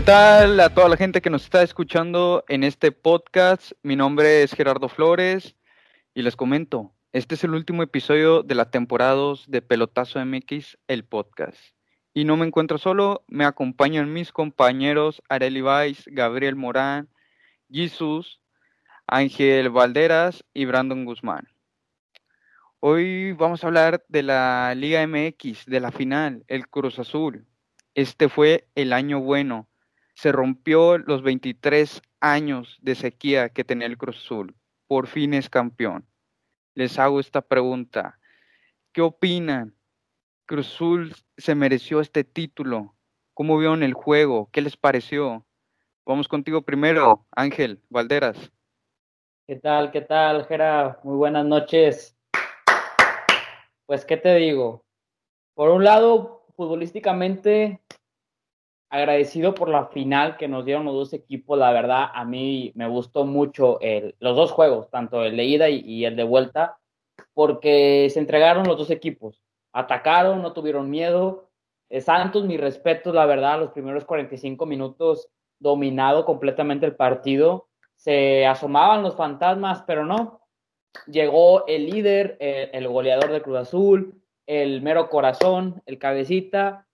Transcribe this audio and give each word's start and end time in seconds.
¿Qué 0.00 0.06
tal 0.06 0.58
a 0.60 0.70
toda 0.70 0.88
la 0.88 0.96
gente 0.96 1.20
que 1.20 1.28
nos 1.28 1.44
está 1.44 1.62
escuchando 1.62 2.42
en 2.48 2.64
este 2.64 2.90
podcast? 2.90 3.72
Mi 3.82 3.96
nombre 3.96 4.42
es 4.42 4.54
Gerardo 4.54 4.88
Flores 4.88 5.56
y 6.14 6.22
les 6.22 6.36
comento, 6.36 6.94
este 7.12 7.34
es 7.34 7.44
el 7.44 7.50
último 7.50 7.82
episodio 7.82 8.42
de 8.42 8.54
la 8.54 8.70
temporada 8.70 9.12
2 9.12 9.50
de 9.50 9.60
Pelotazo 9.60 10.24
MX, 10.24 10.78
el 10.88 11.04
podcast. 11.04 11.58
Y 12.14 12.24
no 12.24 12.38
me 12.38 12.46
encuentro 12.46 12.78
solo, 12.78 13.24
me 13.28 13.44
acompañan 13.44 14.10
mis 14.10 14.32
compañeros 14.32 15.20
Areli 15.28 15.60
Weiss, 15.60 16.04
Gabriel 16.06 16.56
Morán, 16.56 17.10
Jesus, 17.70 18.40
Ángel 19.06 19.68
Valderas 19.68 20.46
y 20.54 20.64
Brandon 20.64 21.04
Guzmán. 21.04 21.46
Hoy 22.78 23.32
vamos 23.32 23.62
a 23.62 23.66
hablar 23.66 24.02
de 24.08 24.22
la 24.22 24.74
Liga 24.74 25.06
MX, 25.06 25.66
de 25.66 25.80
la 25.80 25.92
final, 25.92 26.42
el 26.48 26.68
Cruz 26.68 26.98
Azul. 26.98 27.46
Este 27.94 28.30
fue 28.30 28.66
el 28.74 28.94
año 28.94 29.20
bueno 29.20 29.69
se 30.20 30.32
rompió 30.32 30.98
los 30.98 31.22
23 31.22 32.02
años 32.20 32.76
de 32.82 32.94
sequía 32.94 33.48
que 33.48 33.64
tenía 33.64 33.86
el 33.86 33.96
Cruz. 33.96 34.28
Por 34.86 35.06
fin 35.06 35.32
es 35.32 35.48
campeón. 35.48 36.06
Les 36.74 36.98
hago 36.98 37.20
esta 37.20 37.40
pregunta. 37.40 38.18
¿Qué 38.92 39.00
opinan? 39.00 39.74
¿Cruz 40.44 40.78
se 41.38 41.54
mereció 41.54 42.02
este 42.02 42.22
título? 42.22 42.94
¿Cómo 43.32 43.56
vieron 43.56 43.82
el 43.82 43.94
juego? 43.94 44.50
¿Qué 44.52 44.60
les 44.60 44.76
pareció? 44.76 45.46
Vamos 46.04 46.28
contigo 46.28 46.60
primero, 46.60 47.26
Ángel 47.30 47.80
Valderas. 47.88 48.52
¿Qué 49.46 49.56
tal? 49.56 49.90
¿Qué 49.90 50.02
tal, 50.02 50.44
Gera? 50.44 51.00
Muy 51.02 51.16
buenas 51.16 51.46
noches. 51.46 52.14
Pues, 53.86 54.04
¿qué 54.04 54.18
te 54.18 54.34
digo? 54.34 54.84
Por 55.54 55.70
un 55.70 55.82
lado, 55.82 56.44
futbolísticamente, 56.56 57.80
agradecido 58.90 59.54
por 59.54 59.68
la 59.68 59.86
final 59.86 60.36
que 60.36 60.48
nos 60.48 60.64
dieron 60.64 60.84
los 60.84 60.94
dos 60.94 61.12
equipos. 61.12 61.56
La 61.58 61.72
verdad, 61.72 62.08
a 62.12 62.24
mí 62.24 62.72
me 62.74 62.88
gustó 62.88 63.24
mucho 63.24 63.78
los 64.18 64.36
dos 64.36 64.50
juegos, 64.50 64.90
tanto 64.90 65.24
el 65.24 65.36
de 65.36 65.44
ida 65.44 65.68
y, 65.68 66.04
el 66.04 66.16
de 66.16 66.24
vuelta, 66.24 66.78
porque 67.32 68.08
se 68.12 68.18
entregaron 68.18 68.66
los 68.66 68.76
dos 68.76 68.90
equipos. 68.90 69.42
Atacaron, 69.72 70.42
no 70.42 70.52
tuvieron 70.52 70.90
miedo. 70.90 71.48
Eh, 71.88 72.00
Santos, 72.00 72.44
mi 72.44 72.56
respeto, 72.56 73.12
la 73.12 73.26
verdad, 73.26 73.60
los 73.60 73.70
primeros 73.70 74.04
45 74.04 74.66
minutos 74.66 75.28
dominado 75.60 76.24
completamente 76.24 76.86
el 76.86 76.96
partido. 76.96 77.68
Se 77.94 78.44
asomaban 78.46 79.02
los 79.02 79.14
fantasmas, 79.14 79.82
pero 79.86 80.04
no. 80.04 80.40
Llegó 81.06 81.64
el 81.68 81.86
líder, 81.86 82.36
el, 82.40 82.70
el 82.72 82.88
goleador 82.88 83.30
de 83.30 83.42
Cruz 83.42 83.58
Azul, 83.58 84.20
el 84.46 84.82
mero 84.82 85.08
corazón, 85.08 85.80
el 85.86 85.98
cabecita, 85.98 86.88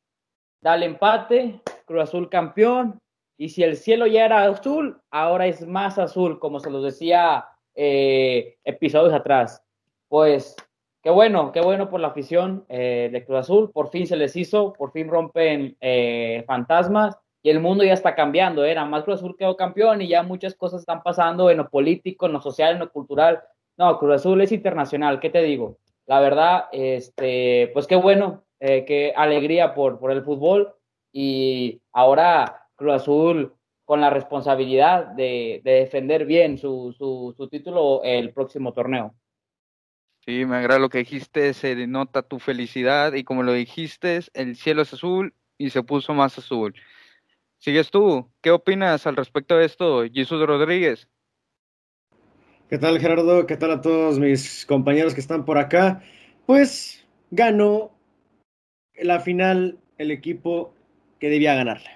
da 0.61 0.75
el 0.75 0.83
empate, 0.83 1.63
Cruz 1.87 2.03
Azul 2.03 2.29
campeón, 2.29 3.01
y 3.39 3.51
si 3.51 3.63
el 3.63 3.77
cielo 3.77 4.07
ya 4.07 4.25
era 4.25 4.45
azul, 4.45 5.01
ahora 5.11 5.47
es 5.47 5.67
más 5.67 5.99
azul, 5.99 6.39
como 6.39 6.59
se 6.59 6.71
los 6.71 6.83
decía 6.83 7.47
eh, 7.75 8.57
episodios 8.65 9.13
atrás. 9.13 9.63
Pues 10.09 10.57
qué 11.03 11.11
bueno, 11.11 11.53
qué 11.53 11.61
bueno 11.61 11.91
por 11.91 12.01
la 12.01 12.09
afición 12.09 12.65
eh, 12.69 13.11
de 13.13 13.25
Cruz 13.25 13.41
Azul, 13.41 13.71
por 13.73 13.91
fin 13.91 14.07
se 14.07 14.17
les 14.17 14.35
hizo, 14.37 14.73
por 14.73 14.93
fin 14.93 15.09
rompen 15.09 15.77
eh, 15.81 16.45
fantasmas 16.47 17.19
y 17.43 17.51
el 17.51 17.61
mundo 17.61 17.85
ya 17.85 17.93
está 17.93 18.15
cambiando, 18.15 18.65
era 18.65 18.85
más 18.87 19.05
Cruz 19.05 19.19
Azul 19.19 19.37
quedó 19.39 19.57
campeón 19.57 20.01
y 20.01 20.09
ya 20.09 20.23
muchas 20.23 20.55
cosas 20.55 20.81
están 20.81 21.03
pasando 21.03 21.51
en 21.51 21.59
lo 21.59 21.69
político, 21.69 22.27
en 22.27 22.33
lo 22.33 22.41
social, 22.41 22.73
en 22.73 22.81
lo 22.81 22.91
cultural. 22.91 23.43
No, 23.77 23.99
Cruz 23.99 24.17
Azul 24.17 24.41
es 24.41 24.53
internacional, 24.53 25.21
¿qué 25.21 25.29
te 25.29 25.43
digo? 25.43 25.79
La 26.07 26.21
verdad, 26.21 26.65
este, 26.73 27.71
pues 27.75 27.87
qué 27.87 27.97
bueno, 27.97 28.45
qué 28.59 29.13
alegría 29.15 29.75
por, 29.75 29.99
por 29.99 30.11
el 30.13 30.23
fútbol 30.23 30.76
y 31.19 31.81
ahora 31.95 32.69
Cruz 32.77 32.93
Azul 32.93 33.55
con 33.87 34.03
la 34.03 34.11
responsabilidad 34.11 35.07
de, 35.07 35.63
defender 35.65 36.27
bien 36.27 36.59
su, 36.59 36.95
su, 36.99 37.49
título 37.49 38.03
el 38.05 38.35
próximo 38.35 38.75
torneo. 38.75 39.15
Sí, 40.27 40.45
me 40.45 40.57
agrada 40.57 40.79
lo 40.79 40.91
que 40.91 40.99
dijiste, 40.99 41.55
se 41.55 41.75
denota 41.75 42.21
tu 42.21 42.39
felicidad 42.39 43.15
y 43.15 43.25
como 43.25 43.43
lo 43.43 43.55
dijiste, 43.55 44.21
el 44.35 44.57
cielo 44.57 44.83
es 44.83 44.93
azul 44.93 45.33
y 45.57 45.71
se 45.71 45.83
puso 45.83 46.13
más 46.13 46.37
azul. 46.37 46.75
Sigues 47.57 47.91
tú, 47.91 48.31
¿qué 48.43 48.51
opinas 48.51 49.07
al 49.07 49.17
respecto 49.17 49.57
de 49.57 49.65
esto, 49.65 50.05
Jesús 50.13 50.47
Rodríguez? 50.47 51.09
¿Qué 52.69 52.77
tal 52.77 52.99
Gerardo? 52.99 53.47
¿Qué 53.47 53.57
tal 53.57 53.71
a 53.71 53.81
todos 53.81 54.19
mis 54.19 54.67
compañeros 54.67 55.15
que 55.15 55.21
están 55.21 55.47
por 55.47 55.57
acá? 55.57 56.03
Pues 56.45 57.07
ganó 57.31 57.91
la 58.97 59.21
final 59.21 59.79
el 59.97 60.11
equipo 60.11 60.76
que 61.27 61.31
debía 61.31 61.57
ganarle. 61.57 61.91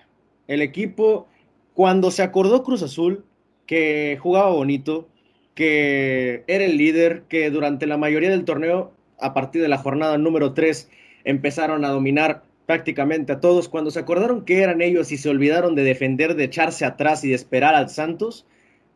El 0.49 0.61
equipo, 0.61 1.29
cuando 1.75 2.11
se 2.11 2.25
acordó 2.25 2.65
Cruz 2.65 2.83
Azul, 2.83 3.25
que 3.65 4.19
jugaba 4.21 4.51
bonito, 4.51 5.09
que 5.55 6.43
era 6.49 6.65
el 6.65 6.77
líder, 6.77 7.23
que 7.29 7.49
durante 7.51 7.87
la 7.87 7.97
mayoría 7.97 8.31
del 8.31 8.45
torneo, 8.45 8.93
a 9.21 9.33
partir 9.33 9.63
de 9.63 9.69
la 9.69 9.79
jornada 9.79 10.19
número 10.19 10.53
3, 10.53 10.91
empezaron 11.23 11.85
a 11.85 11.91
dominar 11.91 12.43
prácticamente 12.67 13.33
a 13.33 13.41
todos. 13.41 13.69
Cuando 13.69 13.93
se 13.93 14.01
acordaron 14.01 14.45
que 14.45 14.63
eran 14.63 14.83
ellos 14.83 15.13
y 15.13 15.17
se 15.17 15.29
olvidaron 15.29 15.77
de 15.77 15.85
defender, 15.85 16.35
de 16.35 16.45
echarse 16.45 16.85
atrás 16.85 17.23
y 17.23 17.29
de 17.29 17.37
esperar 17.37 17.77
al 17.77 17.89
Santos, 17.89 18.47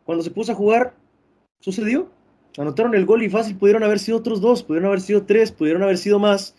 cuando 0.05 0.25
se 0.25 0.33
puso 0.33 0.51
a 0.51 0.57
jugar, 0.57 0.95
sucedió. 1.61 2.11
Anotaron 2.59 2.97
el 2.97 3.07
gol 3.07 3.23
y 3.23 3.31
fácil 3.31 3.57
pudieron 3.57 3.85
haber 3.85 4.01
sido 4.01 4.19
otros 4.19 4.41
dos, 4.41 4.65
pudieron 4.65 4.89
haber 4.89 5.01
sido 5.01 5.27
tres, 5.27 5.53
pudieron 5.53 5.85
haber 5.85 5.99
sido 5.99 6.19
más, 6.19 6.57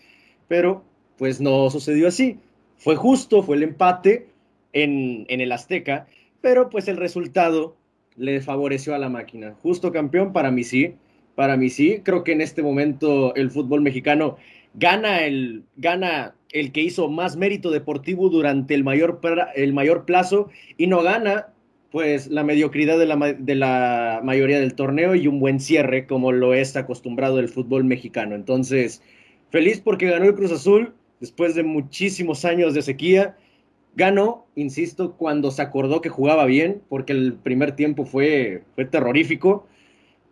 pero 0.48 0.82
pues 1.18 1.42
no 1.42 1.68
sucedió 1.68 2.08
así. 2.08 2.38
Fue 2.76 2.96
justo, 2.96 3.42
fue 3.42 3.56
el 3.56 3.62
empate 3.62 4.28
en, 4.72 5.26
el 5.28 5.52
Azteca, 5.52 6.06
pero 6.40 6.70
pues 6.70 6.88
el 6.88 6.96
resultado 6.96 7.76
le 8.16 8.40
favoreció 8.40 8.94
a 8.94 8.98
la 8.98 9.08
máquina. 9.08 9.54
Justo 9.62 9.92
campeón, 9.92 10.32
para 10.32 10.50
mí 10.50 10.64
sí, 10.64 10.94
para 11.34 11.56
mí 11.56 11.70
sí. 11.70 12.00
Creo 12.02 12.24
que 12.24 12.32
en 12.32 12.40
este 12.40 12.62
momento 12.62 13.34
el 13.34 13.50
fútbol 13.50 13.80
mexicano 13.80 14.36
gana 14.74 15.24
el, 15.24 15.64
gana 15.76 16.34
el 16.52 16.72
que 16.72 16.82
hizo 16.82 17.08
más 17.08 17.36
mérito 17.36 17.70
deportivo 17.70 18.28
durante 18.28 18.74
el 18.74 18.84
mayor, 18.84 19.20
el 19.54 19.72
mayor 19.72 20.04
plazo 20.04 20.50
y 20.76 20.86
no 20.86 21.02
gana 21.02 21.48
pues 21.90 22.26
la 22.28 22.44
mediocridad 22.44 22.98
de 22.98 23.06
la, 23.06 23.16
de 23.16 23.54
la 23.54 24.20
mayoría 24.22 24.60
del 24.60 24.74
torneo 24.74 25.14
y 25.14 25.28
un 25.28 25.40
buen 25.40 25.60
cierre 25.60 26.06
como 26.06 26.32
lo 26.32 26.52
es 26.52 26.76
acostumbrado 26.76 27.38
el 27.38 27.48
fútbol 27.48 27.84
mexicano. 27.84 28.34
Entonces, 28.34 29.02
feliz 29.50 29.80
porque 29.80 30.10
ganó 30.10 30.26
el 30.26 30.34
Cruz 30.34 30.52
Azul, 30.52 30.94
después 31.20 31.54
de 31.54 31.62
muchísimos 31.62 32.44
años 32.44 32.74
de 32.74 32.82
sequía. 32.82 33.36
Ganó, 33.94 34.46
insisto, 34.54 35.12
cuando 35.16 35.50
se 35.50 35.62
acordó 35.62 36.00
que 36.00 36.08
jugaba 36.08 36.44
bien, 36.44 36.82
porque 36.88 37.12
el 37.12 37.34
primer 37.34 37.72
tiempo 37.72 38.04
fue, 38.04 38.62
fue 38.74 38.84
terrorífico, 38.84 39.66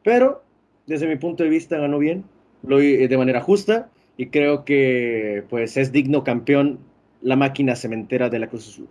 pero 0.03 0.45
desde 0.87 1.07
mi 1.07 1.17
punto 1.17 1.43
de 1.43 1.49
vista 1.49 1.79
ganó 1.79 1.99
bien, 1.99 2.25
lo, 2.63 2.79
de 2.79 3.17
manera 3.17 3.41
justa, 3.41 3.91
y 4.17 4.27
creo 4.27 4.65
que 4.65 5.45
pues 5.49 5.77
es 5.77 5.93
digno 5.93 6.25
campeón 6.25 6.79
la 7.23 7.37
máquina 7.37 7.75
cementera 7.75 8.29
de 8.29 8.39
la 8.39 8.49
Cruz 8.49 8.69
Azul. 8.69 8.89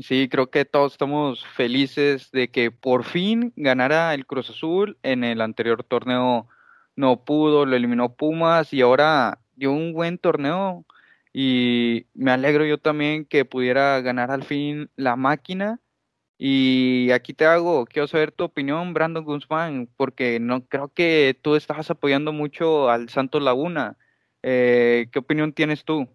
Sí, 0.00 0.28
creo 0.30 0.48
que 0.48 0.64
todos 0.64 0.92
estamos 0.92 1.44
felices 1.44 2.30
de 2.32 2.48
que 2.48 2.70
por 2.70 3.04
fin 3.04 3.52
ganara 3.56 4.14
el 4.14 4.24
Cruz 4.24 4.48
Azul. 4.48 4.96
En 5.02 5.22
el 5.22 5.42
anterior 5.42 5.84
torneo 5.84 6.48
no 6.96 7.24
pudo, 7.24 7.66
lo 7.66 7.76
eliminó 7.76 8.14
Pumas 8.14 8.72
y 8.72 8.80
ahora 8.80 9.41
dio 9.56 9.72
un 9.72 9.92
buen 9.92 10.18
torneo 10.18 10.84
y 11.32 12.06
me 12.14 12.30
alegro 12.30 12.64
yo 12.66 12.78
también 12.78 13.24
que 13.24 13.44
pudiera 13.44 14.00
ganar 14.00 14.30
al 14.30 14.44
fin 14.44 14.90
la 14.96 15.16
máquina. 15.16 15.80
Y 16.38 17.10
aquí 17.12 17.34
te 17.34 17.46
hago, 17.46 17.86
quiero 17.86 18.08
saber 18.08 18.32
tu 18.32 18.44
opinión, 18.44 18.94
Brandon 18.94 19.24
Guzmán, 19.24 19.88
porque 19.96 20.40
no 20.40 20.66
creo 20.66 20.88
que 20.92 21.38
tú 21.40 21.54
estabas 21.54 21.90
apoyando 21.90 22.32
mucho 22.32 22.90
al 22.90 23.08
Santos 23.08 23.42
Laguna. 23.42 23.96
Eh, 24.42 25.06
¿Qué 25.12 25.20
opinión 25.20 25.52
tienes 25.52 25.84
tú? 25.84 26.08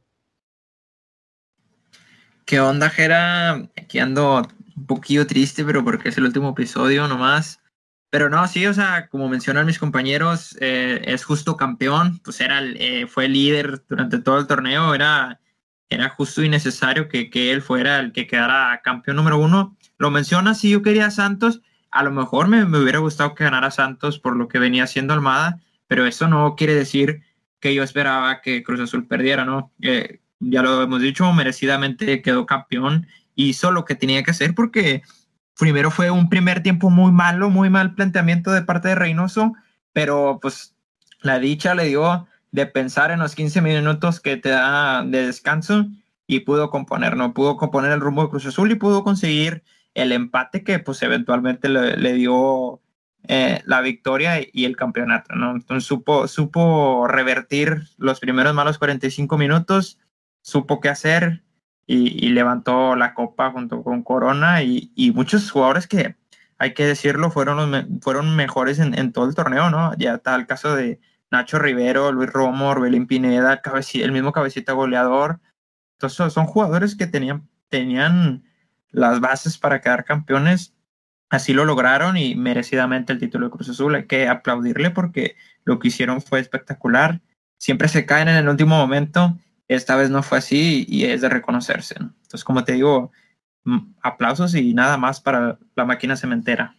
¿Qué 2.46 2.60
onda, 2.60 2.90
Jera? 2.90 3.70
Aquí 3.78 4.00
ando 4.00 4.42
un 4.76 4.86
poquillo 4.86 5.26
triste, 5.28 5.64
pero 5.64 5.84
porque 5.84 6.10
es 6.10 6.18
el 6.18 6.26
último 6.26 6.50
episodio 6.50 7.08
nomás. 7.08 7.62
Pero 8.10 8.30
no, 8.30 8.48
sí, 8.48 8.66
o 8.66 8.74
sea, 8.74 9.10
como 9.10 9.28
mencionan 9.28 9.66
mis 9.66 9.80
compañeros, 9.80 10.58
eh, 10.62 11.02
es 11.06 11.26
justo 11.26 11.58
campeón, 11.58 12.20
pues 12.24 12.40
era 12.40 12.62
eh, 12.64 13.06
fue 13.08 13.28
líder 13.28 13.84
durante 13.90 14.20
todo 14.20 14.40
el 14.40 14.48
torneo, 14.48 14.94
era, 14.94 15.42
era 15.90 16.10
justo 16.10 16.42
y 16.42 16.50
necesario 16.50 17.10
que, 17.10 17.30
que, 17.30 17.52
él 17.52 17.62
fuera 17.62 18.00
el 18.00 18.14
que 18.14 18.26
quedara 18.28 18.82
campeón 18.84 19.18
número 19.18 19.38
uno. 19.38 19.76
Lo 19.98 20.10
menciona, 20.10 20.54
si 20.54 20.70
yo 20.70 20.82
quería 20.82 21.08
a 21.08 21.12
Santos, 21.12 21.62
a 21.92 22.04
lo 22.04 22.12
mejor 22.12 22.48
me, 22.48 22.66
me, 22.66 22.80
hubiera 22.80 23.00
gustado 23.00 23.36
que 23.36 23.44
ganara 23.44 23.72
Santos 23.72 24.20
por 24.20 24.38
lo 24.38 24.48
que 24.48 24.60
venía 24.60 24.86
haciendo 24.86 25.14
Almada, 25.14 25.60
pero 25.88 26.06
eso 26.06 26.28
no 26.28 26.56
quiere 26.56 26.76
decir 26.76 27.24
que 27.60 27.74
yo 27.74 27.84
esperaba 27.84 28.42
que 28.42 28.64
Cruz 28.64 28.80
Azul 28.80 29.08
perdiera, 29.08 29.46
¿no? 29.46 29.74
Eh, 29.82 30.22
ya 30.40 30.62
lo 30.62 30.82
hemos 30.82 31.02
dicho, 31.02 31.32
merecidamente 31.34 32.22
quedó 32.22 32.46
campeón, 32.46 33.08
hizo 33.36 33.72
lo 33.72 33.86
que 33.86 33.96
tenía 33.96 34.24
que 34.24 34.32
hacer 34.32 34.54
porque 34.56 35.02
primero 35.58 35.92
fue 35.92 36.12
un 36.12 36.30
primer 36.30 36.62
tiempo 36.62 36.90
muy 36.90 37.12
malo, 37.12 37.50
muy 37.50 37.70
mal 37.70 37.96
planteamiento 37.96 38.52
de 38.52 38.62
parte 38.62 38.90
de 38.90 38.96
Reynoso, 38.96 39.54
pero 39.94 40.40
pues 40.42 40.76
la 41.22 41.40
dicha 41.40 41.76
le 41.76 41.86
dio 41.86 42.28
de 42.52 42.66
pensar 42.66 43.12
en 43.12 43.20
los 43.20 43.36
15 43.36 43.62
minutos 43.62 44.20
que 44.20 44.38
te 44.38 44.50
da 44.50 45.04
de 45.04 45.26
descanso 45.26 45.88
y 46.28 46.42
pudo 46.42 46.70
componer, 46.70 47.18
¿no? 47.18 47.34
Pudo 47.34 47.58
componer 47.58 47.92
el 47.92 48.02
rumbo 48.02 48.24
de 48.24 48.30
Cruz 48.30 48.46
Azul 48.46 48.72
y 48.72 48.76
pudo 48.76 49.04
conseguir 49.04 49.64
el 49.94 50.12
empate 50.12 50.64
que 50.64 50.80
pues 50.80 51.02
eventualmente 51.02 51.70
le, 51.70 52.14
dio 52.14 52.82
eh, 53.28 53.62
la 53.66 53.82
victoria 53.82 54.40
y 54.52 54.66
el 54.66 54.76
campeonato, 54.76 55.36
¿no? 55.36 55.52
Entonces 55.52 55.88
supo, 55.88 56.28
supo 56.28 57.08
revertir 57.08 57.84
los 57.98 58.20
primeros 58.20 58.54
malos 58.54 58.78
45 58.78 59.38
minutos, 59.38 60.00
supo 60.42 60.80
qué 60.80 60.90
hacer 60.90 61.44
y, 61.88 62.30
levantó 62.30 62.96
la 62.98 63.14
copa 63.14 63.50
junto 63.52 63.82
con 63.82 64.04
Corona 64.04 64.62
y, 64.62 65.12
muchos 65.16 65.50
jugadores 65.50 65.88
que, 65.88 66.16
hay 66.60 66.74
que 66.74 66.86
decirlo, 66.86 67.32
fueron, 67.32 68.00
fueron 68.02 68.36
mejores 68.36 68.80
en, 68.80 69.14
todo 69.14 69.26
el 69.30 69.36
torneo, 69.36 69.70
¿no? 69.70 69.96
Ya 69.98 70.16
está 70.16 70.36
el 70.36 70.46
caso 70.48 70.76
de 70.76 71.00
Nacho 71.32 71.60
Rivero, 71.60 72.12
Luis 72.12 72.30
Romo, 72.30 72.70
Orbelín 72.70 73.08
Pineda, 73.08 73.62
el 73.94 74.12
mismo 74.12 74.34
cabecita 74.34 74.74
goleador. 74.74 75.40
Entonces 75.94 76.34
son 76.34 76.46
jugadores 76.46 76.96
que 76.96 77.08
tenían, 77.08 77.48
tenían 77.70 78.44
las 78.92 79.20
bases 79.22 79.58
para 79.58 79.80
quedar 79.82 80.04
campeones. 80.04 80.74
Así 81.30 81.54
lo 81.54 81.66
lograron 81.66 82.18
y 82.18 82.36
merecidamente 82.36 83.14
el 83.14 83.20
título 83.20 83.48
de 83.48 83.52
Cruz 83.52 83.70
Azul. 83.70 83.96
Hay 83.96 84.08
que 84.08 84.28
aplaudirle 84.28 84.92
porque 84.92 85.36
lo 85.64 85.80
que 85.80 85.90
hicieron 85.90 86.22
fue 86.22 86.40
espectacular. 86.40 87.22
Siempre 87.58 87.88
se 87.88 88.06
caen 88.06 88.28
en 88.28 88.36
el 88.36 88.50
último 88.50 88.78
momento. 88.78 89.38
Esta 89.68 89.96
vez 89.96 90.10
no 90.10 90.24
fue 90.24 90.38
así 90.38 90.86
y 90.88 91.06
es 91.06 91.22
de 91.22 91.30
reconocerse. 91.30 91.96
Entonces, 92.00 92.44
como 92.44 92.64
te 92.64 92.74
digo, 92.74 93.12
aplausos 94.02 94.56
y 94.56 94.74
nada 94.74 94.98
más 94.98 95.20
para 95.20 95.60
la 95.76 95.86
máquina 95.86 96.16
cementera. 96.16 96.76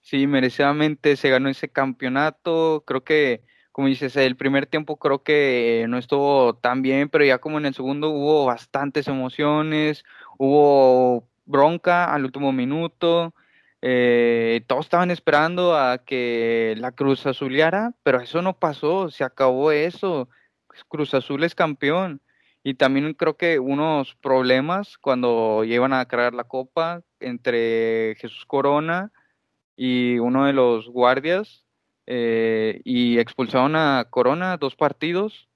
Sí, 0.00 0.26
merecidamente 0.26 1.16
se 1.16 1.30
ganó 1.30 1.48
ese 1.48 1.68
campeonato. 1.68 2.84
Creo 2.86 3.04
que 3.04 3.42
como 3.76 3.88
dices, 3.88 4.16
el 4.16 4.36
primer 4.36 4.64
tiempo 4.64 4.96
creo 4.96 5.22
que 5.22 5.84
no 5.86 5.98
estuvo 5.98 6.54
tan 6.54 6.80
bien, 6.80 7.10
pero 7.10 7.26
ya 7.26 7.36
como 7.36 7.58
en 7.58 7.66
el 7.66 7.74
segundo 7.74 8.08
hubo 8.08 8.46
bastantes 8.46 9.06
emociones, 9.06 10.02
hubo 10.38 11.28
bronca 11.44 12.06
al 12.14 12.24
último 12.24 12.52
minuto, 12.52 13.34
eh, 13.88 14.62
todos 14.66 14.86
estaban 14.86 15.12
esperando 15.12 15.76
a 15.76 15.98
que 15.98 16.74
la 16.78 16.90
Cruz 16.90 17.24
Azuliara, 17.24 17.94
pero 18.02 18.20
eso 18.20 18.42
no 18.42 18.58
pasó, 18.58 19.10
se 19.10 19.22
acabó 19.22 19.70
eso, 19.70 20.28
Cruz 20.88 21.14
Azul 21.14 21.44
es 21.44 21.54
campeón. 21.54 22.20
Y 22.64 22.74
también 22.74 23.14
creo 23.14 23.36
que 23.36 23.60
unos 23.60 24.16
problemas 24.16 24.98
cuando 24.98 25.62
llevan 25.62 25.92
a 25.92 26.04
cargar 26.06 26.34
la 26.34 26.42
copa 26.42 27.02
entre 27.20 28.16
Jesús 28.18 28.44
Corona 28.44 29.12
y 29.76 30.18
uno 30.18 30.46
de 30.46 30.52
los 30.52 30.88
guardias, 30.88 31.64
eh, 32.06 32.80
y 32.82 33.20
expulsaron 33.20 33.76
a 33.76 34.08
Corona 34.10 34.56
dos 34.56 34.74
partidos. 34.74 35.48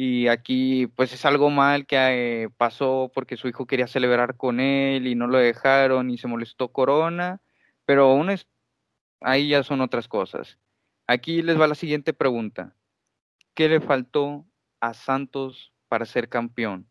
Y 0.00 0.28
aquí 0.28 0.86
pues 0.86 1.12
es 1.12 1.24
algo 1.24 1.50
mal 1.50 1.84
que 1.84 1.96
eh, 2.44 2.50
pasó 2.56 3.10
porque 3.12 3.36
su 3.36 3.48
hijo 3.48 3.66
quería 3.66 3.88
celebrar 3.88 4.36
con 4.36 4.60
él 4.60 5.08
y 5.08 5.16
no 5.16 5.26
lo 5.26 5.38
dejaron 5.38 6.08
y 6.08 6.18
se 6.18 6.28
molestó 6.28 6.68
Corona, 6.70 7.42
pero 7.84 8.04
aún 8.04 8.30
es, 8.30 8.46
ahí 9.20 9.48
ya 9.48 9.64
son 9.64 9.80
otras 9.80 10.06
cosas. 10.06 10.56
Aquí 11.08 11.42
les 11.42 11.60
va 11.60 11.66
la 11.66 11.74
siguiente 11.74 12.12
pregunta. 12.12 12.76
¿Qué 13.54 13.68
le 13.68 13.80
faltó 13.80 14.46
a 14.78 14.94
Santos 14.94 15.72
para 15.88 16.06
ser 16.06 16.28
campeón? 16.28 16.88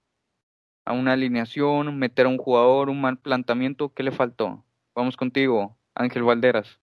¿A 0.84 0.92
una 0.92 1.14
alineación, 1.14 1.98
meter 1.98 2.26
a 2.26 2.30
un 2.30 2.38
jugador, 2.38 2.90
un 2.90 3.00
mal 3.00 3.20
planteamiento? 3.20 3.94
¿Qué 3.94 4.04
le 4.04 4.12
faltó? 4.12 4.66
Vamos 4.94 5.16
contigo, 5.16 5.78
Ángel 5.96 6.24
Valderas. 6.24 6.82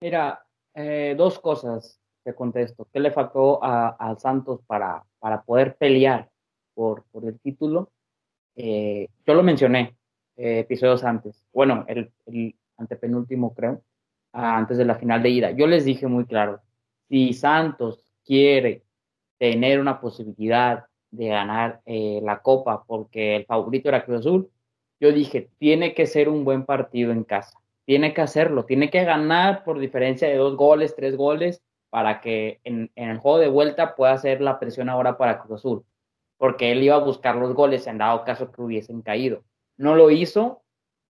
Mira, 0.00 0.46
eh, 0.74 1.16
dos 1.18 1.40
cosas 1.40 2.00
te 2.26 2.34
contesto. 2.34 2.88
¿Qué 2.92 2.98
le 2.98 3.12
faltó 3.12 3.60
a, 3.62 4.16
Santos 4.18 4.60
para, 4.66 5.04
para 5.20 5.42
poder 5.42 5.76
pelear 5.76 6.28
por, 6.74 7.04
por 7.12 7.24
el 7.24 7.38
título? 7.38 7.92
Eh, 8.56 9.08
yo 9.24 9.34
lo 9.34 9.44
mencioné 9.44 9.96
eh, 10.36 10.58
episodios 10.58 11.04
antes. 11.04 11.46
Bueno, 11.52 11.84
el, 11.86 12.10
el 12.26 12.56
antepenúltimo, 12.78 13.54
creo, 13.54 13.80
antes 14.32 14.76
de 14.76 14.84
la 14.84 14.96
final 14.96 15.22
de 15.22 15.30
ida. 15.30 15.50
Yo 15.52 15.68
les 15.68 15.84
dije 15.84 16.08
muy 16.08 16.26
claro, 16.26 16.60
si 17.08 17.32
Santos 17.32 18.04
quiere 18.24 18.82
tener 19.38 19.78
una 19.78 20.00
posibilidad 20.00 20.86
de 21.12 21.28
ganar 21.28 21.80
la 21.86 22.42
copa 22.42 22.82
porque 22.84 23.36
el 23.36 23.46
favorito 23.46 23.88
era 23.88 24.04
Cruz 24.04 24.18
Azul, 24.18 24.50
yo 24.98 25.12
dije, 25.12 25.48
tiene 25.58 25.94
que 25.94 26.06
ser 26.06 26.28
un 26.28 26.44
buen 26.44 26.64
partido 26.64 27.12
en 27.12 27.22
casa 27.22 27.56
tiene 27.86 28.12
que 28.12 28.20
hacerlo, 28.20 28.64
tiene 28.64 28.90
que 28.90 29.04
ganar 29.04 29.62
por 29.62 29.78
diferencia 29.78 30.28
de 30.28 30.36
dos 30.36 30.56
goles, 30.56 30.96
tres 30.96 31.16
goles, 31.16 31.62
para 31.90 32.20
que 32.20 32.60
en, 32.64 32.90
el 32.94 33.18
juego 33.18 33.38
de 33.38 33.48
vuelta 33.48 33.94
pueda 33.94 34.12
hacer 34.12 34.40
la 34.40 34.58
presión 34.58 34.88
ahora 34.88 35.16
para 35.16 35.38
Cruz 35.40 35.60
Azul, 35.60 35.84
porque 36.36 36.72
él 36.72 36.82
iba 36.82 36.96
a 36.96 37.00
buscar 37.00 37.36
los 37.36 37.54
goles 37.54 37.86
en 37.86 37.98
dado 37.98 38.24
caso 38.24 38.50
que 38.52 38.62
hubiesen 38.62 39.02
caído. 39.02 39.44
No 39.76 39.94
lo 39.94 40.10
hizo, 40.10 40.62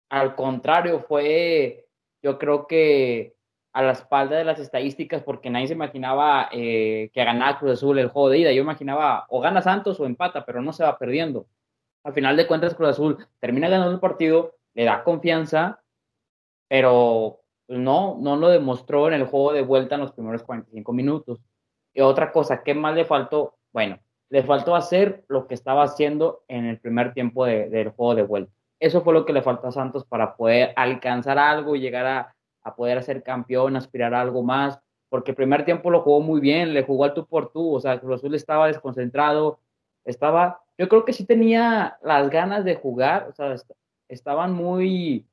al 0.10 0.36
contrario, 0.36 1.02
fue, 1.02 1.88
yo 2.22 2.38
creo 2.38 2.68
que 2.68 3.36
a 3.74 3.82
la 3.82 3.92
espalda 3.92 4.38
de 4.38 4.46
las 4.46 4.60
estadísticas, 4.60 5.24
porque 5.24 5.50
nadie 5.50 5.68
se 5.68 5.74
imaginaba 5.74 6.50
eh, 6.52 7.10
que 7.14 7.24
ganaba 7.26 7.60
Cruz 7.60 7.74
Azul 7.74 8.00
el 8.00 8.08
juego 8.08 8.30
de 8.30 8.40
ida. 8.40 8.52
Yo 8.54 8.62
imaginaba 8.62 9.26
o 9.30 9.42
gana 9.42 9.62
Santos 9.62 10.00
o 10.00 10.06
empata, 10.06 10.46
pero 10.46 10.62
no 10.62 10.72
se 10.72 10.84
va 10.84 10.98
perdiendo. 10.98 11.48
Al 12.04 12.14
final 12.14 12.38
de 12.38 12.48
cuentas, 12.48 12.74
Cruz 12.74 12.90
Azul 12.92 13.28
termina 13.40 13.68
ganando 13.68 13.92
el 13.92 14.00
partido, 14.00 14.56
le 14.74 14.86
da 14.86 15.04
confianza 15.04 15.82
pero 16.68 17.42
no, 17.68 18.18
no 18.20 18.36
lo 18.36 18.50
demostró 18.50 19.08
en 19.08 19.14
el 19.14 19.26
juego 19.26 19.54
de 19.54 19.62
vuelta 19.62 19.96
en 19.96 20.02
los 20.02 20.12
primeros 20.12 20.44
45 20.44 20.94
minutos. 20.94 21.42
Y 21.94 22.02
otra 22.02 22.32
cosa, 22.32 22.64
¿qué 22.64 22.74
más 22.74 22.96
le 22.96 23.06
faltó? 23.06 23.56
Bueno, 23.72 24.00
le 24.30 24.44
faltó 24.44 24.76
hacer 24.76 25.24
lo 25.28 25.48
que 25.48 25.54
estaba 25.54 25.84
haciendo 25.84 26.44
en 26.48 26.66
el 26.66 26.80
primer 26.80 27.14
tiempo 27.14 27.46
del 27.46 27.90
juego 27.90 28.16
de 28.16 28.24
vuelta. 28.24 28.52
Eso 28.80 29.02
fue 29.02 29.14
lo 29.14 29.26
que 29.26 29.34
le 29.34 29.42
faltó 29.42 29.68
a 29.68 29.72
Santos 29.72 30.06
para 30.06 30.36
poder 30.36 30.74
alcanzar 30.76 31.40
algo 31.40 31.76
y 31.76 31.80
llegar 31.80 32.06
a, 32.06 32.36
a 32.64 32.76
poder 32.76 33.02
ser 33.04 33.24
campeón, 33.24 33.76
aspirar 33.76 34.14
a 34.14 34.22
algo 34.22 34.44
más, 34.44 34.80
porque 35.10 35.32
el 35.32 35.38
primer 35.38 35.64
tiempo 35.64 35.90
lo 35.90 36.02
jugó 36.02 36.20
muy 36.20 36.42
bien, 36.42 36.74
le 36.74 36.84
jugó 36.84 37.06
al 37.06 37.14
tú 37.14 37.26
por 37.26 37.52
tú, 37.52 37.76
o 37.76 37.80
sea, 37.80 38.00
Cruz 38.00 38.16
Azul 38.16 38.36
estaba 38.36 38.68
desconcentrado, 38.68 39.60
estaba, 40.04 40.62
yo 40.78 40.90
creo 40.90 41.06
que 41.06 41.14
sí 41.14 41.26
tenía 41.26 41.98
las 42.04 42.30
ganas 42.30 42.66
de 42.66 42.76
jugar, 42.76 43.28
o 43.30 43.34
sea, 43.34 43.56
estaban 44.10 44.54
muy, 44.54 45.26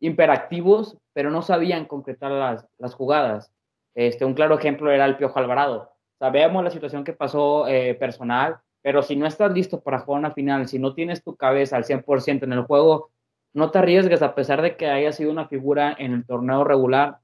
imperactivos, 0.00 0.96
pero 1.18 1.32
no 1.32 1.42
sabían 1.42 1.86
concretar 1.86 2.30
las, 2.30 2.94
jugadas. 2.94 3.52
Este, 3.96 4.24
un 4.24 4.34
claro 4.34 4.56
ejemplo 4.56 4.92
era 4.92 5.04
el 5.04 5.16
Piojo 5.16 5.36
Alvarado. 5.40 5.90
Sabemos 6.20 6.62
la 6.62 6.70
situación 6.70 7.02
que 7.02 7.12
pasó 7.12 7.66
eh, 7.66 7.96
personal, 7.96 8.58
pero 8.82 9.02
si 9.02 9.16
no 9.16 9.26
estás 9.26 9.50
listo 9.50 9.80
para 9.80 9.98
jugar 9.98 10.20
una 10.20 10.30
final, 10.30 10.68
si 10.68 10.78
no 10.78 10.94
tienes 10.94 11.24
tu 11.24 11.34
cabeza 11.34 11.76
al 11.76 11.82
100% 11.82 12.44
en 12.44 12.52
el 12.52 12.62
juego, 12.62 13.10
no 13.52 13.72
te 13.72 13.80
arriesgues 13.80 14.22
a 14.22 14.36
pesar 14.36 14.62
de 14.62 14.76
que 14.76 14.86
haya 14.86 15.10
sido 15.10 15.32
una 15.32 15.48
figura 15.48 15.92
en 15.98 16.12
el 16.12 16.24
torneo 16.24 16.62
regular. 16.62 17.18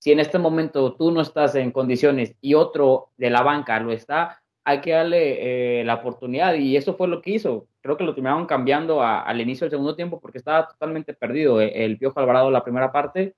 Si 0.00 0.10
en 0.10 0.18
este 0.18 0.40
momento 0.40 0.94
tú 0.94 1.12
no 1.12 1.20
estás 1.20 1.54
en 1.54 1.70
condiciones 1.70 2.34
y 2.40 2.54
otro 2.54 3.10
de 3.16 3.30
la 3.30 3.42
banca 3.42 3.78
lo 3.78 3.92
está, 3.92 4.42
hay 4.64 4.80
que 4.80 4.90
darle 4.90 5.80
eh, 5.80 5.84
la 5.84 5.94
oportunidad 5.94 6.54
y 6.54 6.76
eso 6.76 6.96
fue 6.96 7.06
lo 7.06 7.22
que 7.22 7.30
hizo. 7.30 7.68
Creo 7.86 7.96
que 7.96 8.02
lo 8.02 8.14
terminaron 8.14 8.46
cambiando 8.46 9.00
al 9.00 9.40
inicio 9.40 9.64
del 9.64 9.70
segundo 9.70 9.94
tiempo 9.94 10.18
porque 10.18 10.38
estaba 10.38 10.66
totalmente 10.66 11.14
perdido 11.14 11.60
eh, 11.60 11.84
el 11.84 11.98
Piojo 11.98 12.18
Alvarado 12.18 12.50
la 12.50 12.64
primera 12.64 12.90
parte 12.90 13.36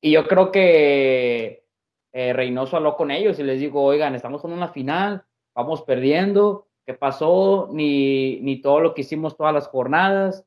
y 0.00 0.12
yo 0.12 0.26
creo 0.26 0.50
que 0.50 1.64
eh, 2.12 2.32
Reynoso 2.32 2.78
habló 2.78 2.96
con 2.96 3.10
ellos 3.10 3.38
y 3.38 3.42
les 3.42 3.60
dijo, 3.60 3.82
oigan, 3.82 4.14
estamos 4.14 4.40
con 4.40 4.52
una 4.52 4.68
final, 4.68 5.24
vamos 5.54 5.82
perdiendo, 5.82 6.66
¿qué 6.86 6.94
pasó? 6.94 7.68
Ni, 7.72 8.40
ni 8.40 8.62
todo 8.62 8.80
lo 8.80 8.94
que 8.94 9.02
hicimos 9.02 9.36
todas 9.36 9.52
las 9.52 9.68
jornadas. 9.68 10.46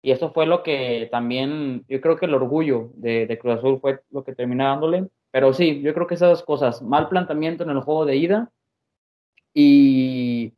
Y 0.00 0.12
eso 0.12 0.30
fue 0.30 0.46
lo 0.46 0.62
que 0.62 1.08
también, 1.10 1.84
yo 1.88 2.00
creo 2.00 2.16
que 2.16 2.26
el 2.26 2.34
orgullo 2.34 2.90
de, 2.94 3.26
de 3.26 3.38
Cruz 3.40 3.58
Azul 3.58 3.80
fue 3.80 4.02
lo 4.10 4.22
que 4.22 4.36
termina 4.36 4.68
dándole. 4.68 5.08
Pero 5.32 5.52
sí, 5.52 5.82
yo 5.82 5.92
creo 5.94 6.06
que 6.06 6.14
esas 6.14 6.30
dos 6.30 6.42
cosas, 6.44 6.80
mal 6.80 7.08
planteamiento 7.08 7.64
en 7.64 7.70
el 7.70 7.80
juego 7.80 8.06
de 8.06 8.16
ida 8.16 8.52
y 9.52 10.52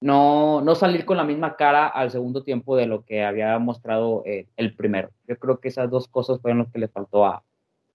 no, 0.00 0.60
no 0.60 0.74
salir 0.74 1.04
con 1.04 1.16
la 1.16 1.24
misma 1.24 1.56
cara 1.56 1.86
al 1.86 2.10
segundo 2.10 2.42
tiempo 2.42 2.76
de 2.76 2.86
lo 2.86 3.04
que 3.04 3.24
había 3.24 3.58
mostrado 3.58 4.22
eh, 4.26 4.46
el 4.56 4.74
primero. 4.74 5.10
Yo 5.26 5.38
creo 5.38 5.58
que 5.58 5.68
esas 5.68 5.90
dos 5.90 6.08
cosas 6.08 6.40
fueron 6.40 6.58
lo 6.58 6.70
que 6.70 6.78
le 6.78 6.88
faltó 6.88 7.24
a, 7.24 7.42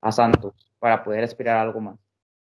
a 0.02 0.12
Santos 0.12 0.54
para 0.80 1.04
poder 1.04 1.24
aspirar 1.24 1.58
algo 1.58 1.80
más. 1.80 2.00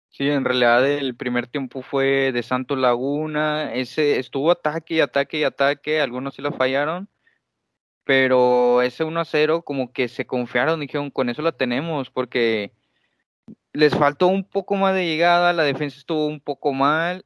Sí, 0.09 0.29
en 0.29 0.45
realidad 0.45 0.87
el 0.87 1.15
primer 1.15 1.47
tiempo 1.47 1.81
fue 1.81 2.31
de 2.31 2.43
Santos 2.43 2.77
Laguna, 2.77 3.73
ese 3.73 4.19
estuvo 4.19 4.51
ataque 4.51 4.95
y 4.95 4.99
ataque 4.99 5.39
y 5.39 5.43
ataque, 5.43 6.01
algunos 6.01 6.35
sí 6.35 6.41
lo 6.43 6.51
fallaron, 6.51 7.09
pero 8.03 8.83
ese 8.83 9.03
1 9.03 9.19
a 9.19 9.25
0 9.25 9.63
como 9.63 9.91
que 9.91 10.07
se 10.07 10.27
confiaron, 10.27 10.79
dijeron, 10.79 11.09
con 11.09 11.29
eso 11.29 11.41
la 11.41 11.51
tenemos, 11.51 12.11
porque 12.11 12.73
les 13.73 13.95
faltó 13.95 14.27
un 14.27 14.43
poco 14.43 14.75
más 14.75 14.93
de 14.93 15.07
llegada, 15.07 15.51
la 15.51 15.63
defensa 15.63 15.97
estuvo 15.97 16.27
un 16.27 16.39
poco 16.39 16.73
mal 16.73 17.25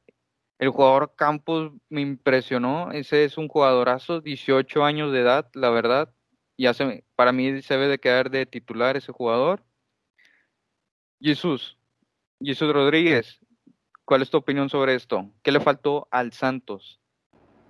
el 0.58 0.70
jugador 0.70 1.14
Campos 1.14 1.72
me 1.88 2.00
impresionó. 2.00 2.90
Ese 2.92 3.24
es 3.24 3.38
un 3.38 3.48
jugadorazo, 3.48 4.20
18 4.20 4.84
años 4.84 5.12
de 5.12 5.20
edad, 5.20 5.48
la 5.54 5.70
verdad. 5.70 6.12
Ya 6.56 6.74
se, 6.74 7.04
para 7.14 7.32
mí 7.32 7.62
se 7.62 7.74
debe 7.74 7.86
de 7.86 7.98
quedar 7.98 8.30
de 8.30 8.44
titular 8.44 8.96
ese 8.96 9.12
jugador. 9.12 9.62
Jesús, 11.20 11.78
Jesús 12.40 12.72
Rodríguez, 12.72 13.38
¿cuál 14.04 14.22
es 14.22 14.30
tu 14.30 14.38
opinión 14.38 14.68
sobre 14.68 14.94
esto? 14.94 15.30
¿Qué 15.42 15.52
le 15.52 15.60
faltó 15.60 16.08
al 16.10 16.32
Santos? 16.32 17.00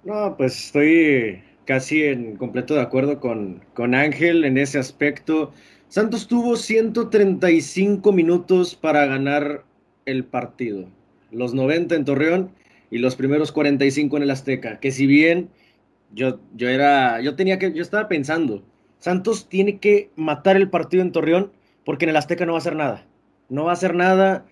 No, 0.05 0.37
pues 0.37 0.67
estoy 0.67 1.43
casi 1.67 2.05
en 2.05 2.37
completo 2.37 2.75
de 2.75 2.81
acuerdo 2.81 3.21
con, 3.21 3.63
con 3.75 3.95
Ángel 3.95 4.45
en 4.45 4.57
ese 4.57 4.79
aspecto. 4.79 5.53
Santos 5.89 6.27
tuvo 6.27 6.57
135 6.57 8.13
minutos 8.13 8.75
para 8.75 9.05
ganar 9.05 9.65
el 10.07 10.25
partido. 10.25 10.89
Los 11.31 11.53
90 11.53 11.95
en 11.95 12.05
Torreón 12.07 12.55
y 12.91 12.99
los 12.99 13.17
primeros 13.17 13.53
45 13.53 14.17
en 14.17 14.23
el 14.23 14.31
Azteca. 14.31 14.81
Que 14.81 14.91
si 14.91 15.07
bien 15.07 15.51
yo, 16.13 16.41
yo 16.55 16.69
era, 16.69 17.21
yo 17.21 17.37
tenía 17.37 17.59
que, 17.59 17.73
yo 17.73 17.83
estaba 17.83 18.09
pensando, 18.09 18.63
Santos 18.99 19.49
tiene 19.49 19.79
que 19.79 20.11
matar 20.17 20.57
el 20.57 20.71
partido 20.71 21.03
en 21.03 21.13
Torreón 21.13 21.53
porque 21.85 22.05
en 22.05 22.11
el 22.11 22.17
Azteca 22.17 22.47
no 22.47 22.53
va 22.53 22.59
a 22.59 22.61
hacer 22.61 22.77
nada. 22.77 23.07
No 23.49 23.65
va 23.65 23.71
a 23.71 23.75
hacer 23.75 23.95
nada 23.95 24.47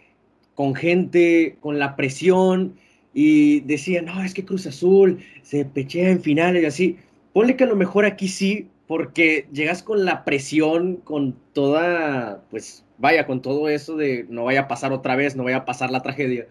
con 0.54 0.74
gente, 0.74 1.56
con 1.60 1.78
la 1.78 1.96
presión 1.96 2.76
y 3.12 3.60
decían, 3.60 4.06
no, 4.06 4.22
es 4.22 4.34
que 4.34 4.44
Cruz 4.44 4.66
Azul 4.66 5.20
se 5.42 5.64
pechea 5.64 6.10
en 6.10 6.22
finales 6.22 6.62
y 6.62 6.66
así. 6.66 6.96
Ponle 7.32 7.56
que 7.56 7.64
a 7.64 7.66
lo 7.66 7.76
mejor 7.76 8.06
aquí 8.06 8.28
sí, 8.28 8.68
porque 8.86 9.46
llegas 9.52 9.82
con 9.82 10.04
la 10.04 10.24
presión, 10.24 10.96
con 10.96 11.36
toda, 11.52 12.42
pues 12.50 12.84
vaya, 12.98 13.26
con 13.26 13.42
todo 13.42 13.68
eso 13.68 13.96
de 13.96 14.26
no 14.30 14.44
vaya 14.44 14.62
a 14.62 14.68
pasar 14.68 14.92
otra 14.92 15.16
vez, 15.16 15.36
no 15.36 15.44
vaya 15.44 15.58
a 15.58 15.64
pasar 15.64 15.90
la 15.90 16.02
tragedia. 16.02 16.46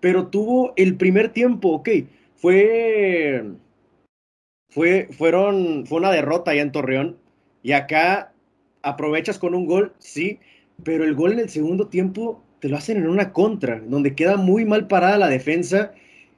Pero 0.00 0.28
tuvo 0.28 0.72
el 0.76 0.96
primer 0.96 1.30
tiempo, 1.30 1.70
ok, 1.70 1.88
fue, 2.34 3.44
fue, 4.68 5.08
fueron, 5.10 5.86
fue 5.86 5.98
una 5.98 6.10
derrota 6.10 6.50
allá 6.50 6.62
en 6.62 6.72
Torreón 6.72 7.16
y 7.62 7.72
acá 7.72 8.32
aprovechas 8.82 9.38
con 9.38 9.54
un 9.54 9.66
gol, 9.66 9.94
sí, 9.98 10.38
pero 10.84 11.04
el 11.04 11.14
gol 11.14 11.32
en 11.32 11.40
el 11.40 11.48
segundo 11.48 11.88
tiempo 11.88 12.42
te 12.60 12.68
lo 12.68 12.76
hacen 12.76 12.98
en 12.98 13.08
una 13.08 13.32
contra, 13.32 13.80
donde 13.80 14.14
queda 14.14 14.36
muy 14.36 14.64
mal 14.64 14.86
parada 14.86 15.18
la 15.18 15.28
defensa 15.28 15.92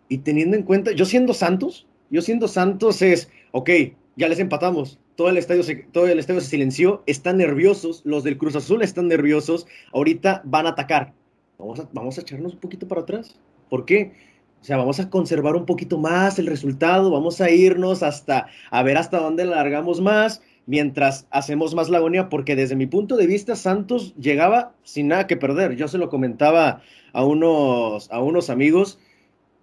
y 0.09 0.19
teniendo 0.19 0.57
en 0.57 0.63
cuenta, 0.63 0.93
yo 0.93 1.05
siendo 1.05 1.35
Santos, 1.35 1.87
yo 2.11 2.23
siendo 2.23 2.49
Santos 2.49 3.03
es, 3.03 3.31
ok, 3.53 3.71
ya 4.17 4.29
les 4.29 4.39
empatamos, 4.39 4.99
todo 5.19 5.31
el 5.31 5.37
estadio 5.37 5.63
se, 5.63 5.75
todo 5.77 6.07
el 6.07 6.19
estadio 6.19 6.41
se 6.41 6.49
silenció, 6.49 7.03
están 7.07 7.39
nerviosos, 7.39 8.03
los 8.05 8.25
del 8.25 8.39
Cruz 8.39 8.57
Azul 8.57 8.83
están 8.83 9.09
nerviosos, 9.09 9.67
ahorita 9.93 10.43
van 10.45 10.67
a 10.67 10.71
atacar. 10.71 11.13
Vamos 11.59 11.81
a, 11.81 11.89
vamos 11.93 12.19
a 12.19 12.21
echarnos 12.21 12.55
un 12.55 12.61
poquito 12.61 12.87
para 12.87 13.01
atrás. 13.01 13.37
¿Por 13.69 13.85
qué? 13.85 14.13
O 14.61 14.65
sea, 14.65 14.77
vamos 14.77 14.99
a 15.01 15.09
conservar 15.09 15.55
un 15.55 15.67
poquito 15.67 15.99
más 15.99 16.39
el 16.39 16.47
resultado, 16.47 17.11
vamos 17.11 17.41
a 17.41 17.51
irnos 17.51 18.03
hasta 18.03 18.49
a 18.71 18.83
ver 18.83 18.97
hasta 18.97 19.21
dónde 19.21 19.45
largamos 19.45 20.01
más 20.01 20.43
mientras 20.67 21.27
hacemos 21.31 21.75
más 21.75 21.89
la 21.89 21.99
agonía, 21.99 22.29
porque 22.29 22.57
desde 22.57 22.77
mi 22.77 22.87
punto 22.87 23.17
de 23.17 23.27
vista 23.27 23.57
Santos 23.57 24.15
llegaba 24.17 24.75
sin 24.83 25.09
nada 25.09 25.27
que 25.27 25.37
perder. 25.37 25.77
Yo 25.77 25.89
se 25.89 25.97
lo 25.97 26.11
comentaba 26.11 26.83
a 27.13 27.25
unos, 27.25 28.11
a 28.11 28.21
unos 28.21 28.51
amigos. 28.51 28.99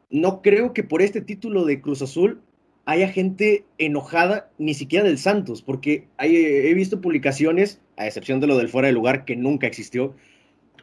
No 0.09 0.41
creo 0.41 0.74
que 0.74 0.83
por 0.83 1.01
este 1.03 1.21
título 1.21 1.65
de 1.65 1.81
Cruz 1.81 2.01
Azul 2.01 2.41
haya 2.85 3.07
gente 3.09 3.65
enojada, 3.77 4.50
ni 4.57 4.74
siquiera 4.74 5.05
del 5.05 5.17
Santos, 5.17 5.62
porque 5.62 6.07
he 6.19 6.74
visto 6.74 7.01
publicaciones, 7.01 7.81
a 7.97 8.07
excepción 8.07 8.39
de 8.39 8.47
lo 8.47 8.57
del 8.57 8.69
fuera 8.69 8.88
de 8.88 8.93
lugar, 8.93 9.25
que 9.25 9.35
nunca 9.35 9.67
existió, 9.67 10.15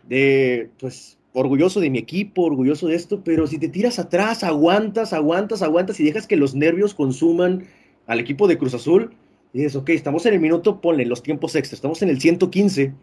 de, 0.08 0.70
pues, 0.78 1.18
orgulloso 1.32 1.80
de 1.80 1.90
mi 1.90 1.98
equipo, 1.98 2.42
orgulloso 2.42 2.88
de 2.88 2.94
esto, 2.94 3.22
pero 3.24 3.46
si 3.46 3.58
te 3.58 3.68
tiras 3.68 3.98
atrás, 3.98 4.44
aguantas, 4.44 5.12
aguantas, 5.12 5.62
aguantas 5.62 5.98
y 6.00 6.04
dejas 6.04 6.26
que 6.26 6.36
los 6.36 6.54
nervios 6.54 6.94
consuman 6.94 7.64
al 8.06 8.20
equipo 8.20 8.48
de 8.48 8.58
Cruz 8.58 8.74
Azul, 8.74 9.14
y 9.52 9.58
dices, 9.58 9.76
ok, 9.76 9.90
estamos 9.90 10.24
en 10.26 10.34
el 10.34 10.40
minuto, 10.40 10.80
ponle 10.80 11.04
los 11.04 11.22
tiempos 11.22 11.54
extra, 11.54 11.74
estamos 11.74 12.02
en 12.02 12.08
el 12.08 12.20
115, 12.20 12.94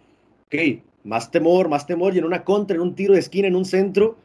ok, 0.45 0.55
más 1.03 1.31
temor, 1.31 1.69
más 1.69 1.85
temor, 1.87 2.15
y 2.15 2.19
en 2.19 2.25
una 2.25 2.43
contra, 2.43 2.75
en 2.75 2.81
un 2.81 2.95
tiro 2.95 3.13
de 3.13 3.19
esquina, 3.19 3.47
en 3.47 3.55
un 3.55 3.65
centro, 3.65 4.17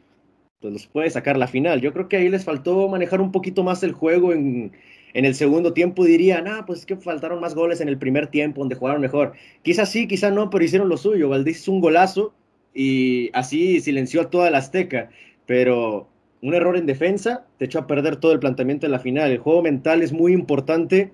pues 0.59 0.73
los 0.73 0.87
puede 0.87 1.09
sacar 1.09 1.37
la 1.37 1.47
final. 1.47 1.81
Yo 1.81 1.93
creo 1.93 2.07
que 2.07 2.17
ahí 2.17 2.29
les 2.29 2.43
faltó 2.43 2.87
manejar 2.87 3.21
un 3.21 3.31
poquito 3.31 3.63
más 3.63 3.83
el 3.83 3.91
juego 3.91 4.33
en, 4.33 4.71
en 5.13 5.25
el 5.25 5.35
segundo 5.35 5.73
tiempo. 5.73 6.05
Dirían, 6.05 6.47
ah, 6.47 6.63
pues 6.65 6.79
es 6.79 6.85
que 6.85 6.95
faltaron 6.95 7.39
más 7.39 7.53
goles 7.53 7.81
en 7.81 7.89
el 7.89 7.97
primer 7.97 8.27
tiempo, 8.27 8.61
donde 8.61 8.75
jugaron 8.75 9.01
mejor. 9.01 9.33
Quizás 9.61 9.91
sí, 9.91 10.07
quizás 10.07 10.33
no, 10.33 10.49
pero 10.49 10.63
hicieron 10.63 10.89
lo 10.89 10.97
suyo. 10.97 11.29
Valdés 11.29 11.59
hizo 11.59 11.71
un 11.71 11.81
golazo 11.81 12.33
y 12.75 13.31
así 13.33 13.79
silenció 13.79 14.21
a 14.21 14.29
toda 14.29 14.51
la 14.51 14.59
Azteca, 14.59 15.09
pero 15.47 16.07
un 16.41 16.53
error 16.53 16.77
en 16.77 16.85
defensa 16.85 17.47
te 17.57 17.65
echó 17.65 17.79
a 17.79 17.87
perder 17.87 18.17
todo 18.17 18.33
el 18.33 18.39
planteamiento 18.39 18.85
en 18.85 18.91
la 18.91 18.99
final. 18.99 19.31
El 19.31 19.39
juego 19.39 19.63
mental 19.63 20.03
es 20.03 20.13
muy 20.13 20.33
importante 20.33 21.11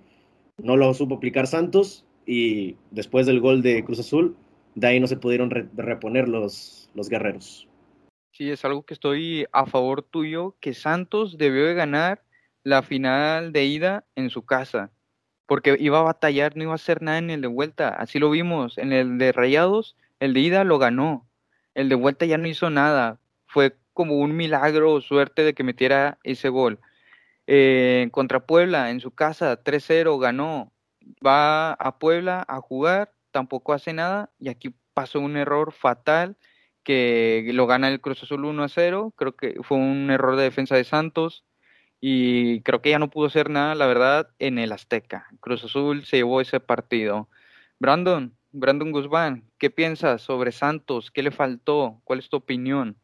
no 0.62 0.78
lo 0.78 0.94
supo 0.94 1.16
aplicar 1.16 1.48
Santos 1.48 2.06
y 2.26 2.76
después 2.92 3.26
del 3.26 3.40
gol 3.40 3.62
de 3.62 3.84
Cruz 3.84 4.00
Azul, 4.00 4.36
de 4.76 4.88
ahí 4.88 5.00
no 5.00 5.08
se 5.08 5.18
pudieron 5.18 5.50
reponer 5.50 6.30
los, 6.30 6.90
los 6.94 7.10
guerreros. 7.10 7.68
Sí, 8.32 8.50
es 8.50 8.64
algo 8.64 8.84
que 8.84 8.94
estoy 8.94 9.46
a 9.52 9.66
favor 9.66 10.04
tuyo, 10.04 10.56
que 10.60 10.74
Santos 10.74 11.38
debió 11.38 11.66
de 11.66 11.74
ganar 11.74 12.24
la 12.64 12.82
final 12.82 13.52
de 13.52 13.66
ida 13.66 14.06
en 14.16 14.30
su 14.30 14.44
casa, 14.44 14.92
porque 15.48 15.76
iba 15.80 16.00
a 16.00 16.04
batallar, 16.04 16.56
no 16.56 16.64
iba 16.64 16.72
a 16.72 16.76
hacer 16.76 17.02
nada 17.02 17.18
en 17.18 17.30
el 17.30 17.42
de 17.42 17.48
vuelta, 17.48 17.90
así 17.90 18.20
lo 18.20 18.30
vimos, 18.30 18.78
en 18.78 18.94
el 18.94 19.18
de 19.18 19.32
Rayados, 19.32 19.98
el 20.20 20.34
de 20.34 20.40
ida 20.42 20.64
lo 20.64 20.78
ganó, 20.78 21.28
el 21.74 21.90
de 21.90 21.96
vuelta 21.96 22.26
ya 22.26 22.38
no 22.38 22.48
hizo 22.48 22.70
nada, 22.70 23.20
fue 23.48 23.78
como 23.94 24.16
un 24.20 24.36
milagro 24.36 24.94
o 24.94 25.02
suerte 25.02 25.44
de 25.44 25.54
que 25.54 25.64
metiera 25.64 26.18
ese 26.24 26.50
gol. 26.50 26.80
Eh, 27.48 28.10
contra 28.12 28.46
Puebla 28.46 28.92
en 28.92 29.00
su 29.02 29.12
casa 29.12 29.62
3-0 29.64 30.18
ganó, 30.20 30.72
va 31.26 31.74
a 31.74 32.00
Puebla 32.00 32.46
a 32.48 32.62
jugar, 32.62 33.14
tampoco 33.32 33.74
hace 33.74 33.94
nada 33.94 34.32
y 34.40 34.50
aquí 34.50 34.74
pasó 34.94 35.20
un 35.20 35.38
error 35.38 35.72
fatal 35.74 36.38
que 36.84 37.50
lo 37.54 37.68
gana 37.68 37.90
el 37.90 38.02
Cruz 38.02 38.24
Azul 38.24 38.44
1-0, 38.44 39.14
creo 39.16 39.36
que 39.36 39.56
fue 39.64 39.78
un 39.78 40.10
error 40.10 40.36
de 40.36 40.44
defensa 40.44 40.76
de 40.76 40.84
Santos 40.84 41.46
y 42.00 42.62
creo 42.62 42.82
que 42.82 42.90
ya 42.90 43.00
no 43.00 43.10
pudo 43.10 43.28
hacer 43.28 43.50
nada, 43.50 43.76
la 43.76 43.86
verdad, 43.86 44.30
en 44.40 44.58
el 44.58 44.72
Azteca. 44.72 45.28
Cruz 45.40 45.64
Azul 45.64 46.06
se 46.06 46.18
llevó 46.18 46.42
ese 46.42 46.60
partido. 46.60 47.30
Brandon, 47.80 48.36
Brandon 48.52 48.92
Guzmán, 48.92 49.50
¿qué 49.58 49.70
piensas 49.70 50.22
sobre 50.22 50.52
Santos? 50.52 51.12
¿Qué 51.12 51.24
le 51.24 51.32
faltó? 51.32 52.02
¿Cuál 52.04 52.20
es 52.20 52.30
tu 52.30 52.38
opinión? 52.38 52.98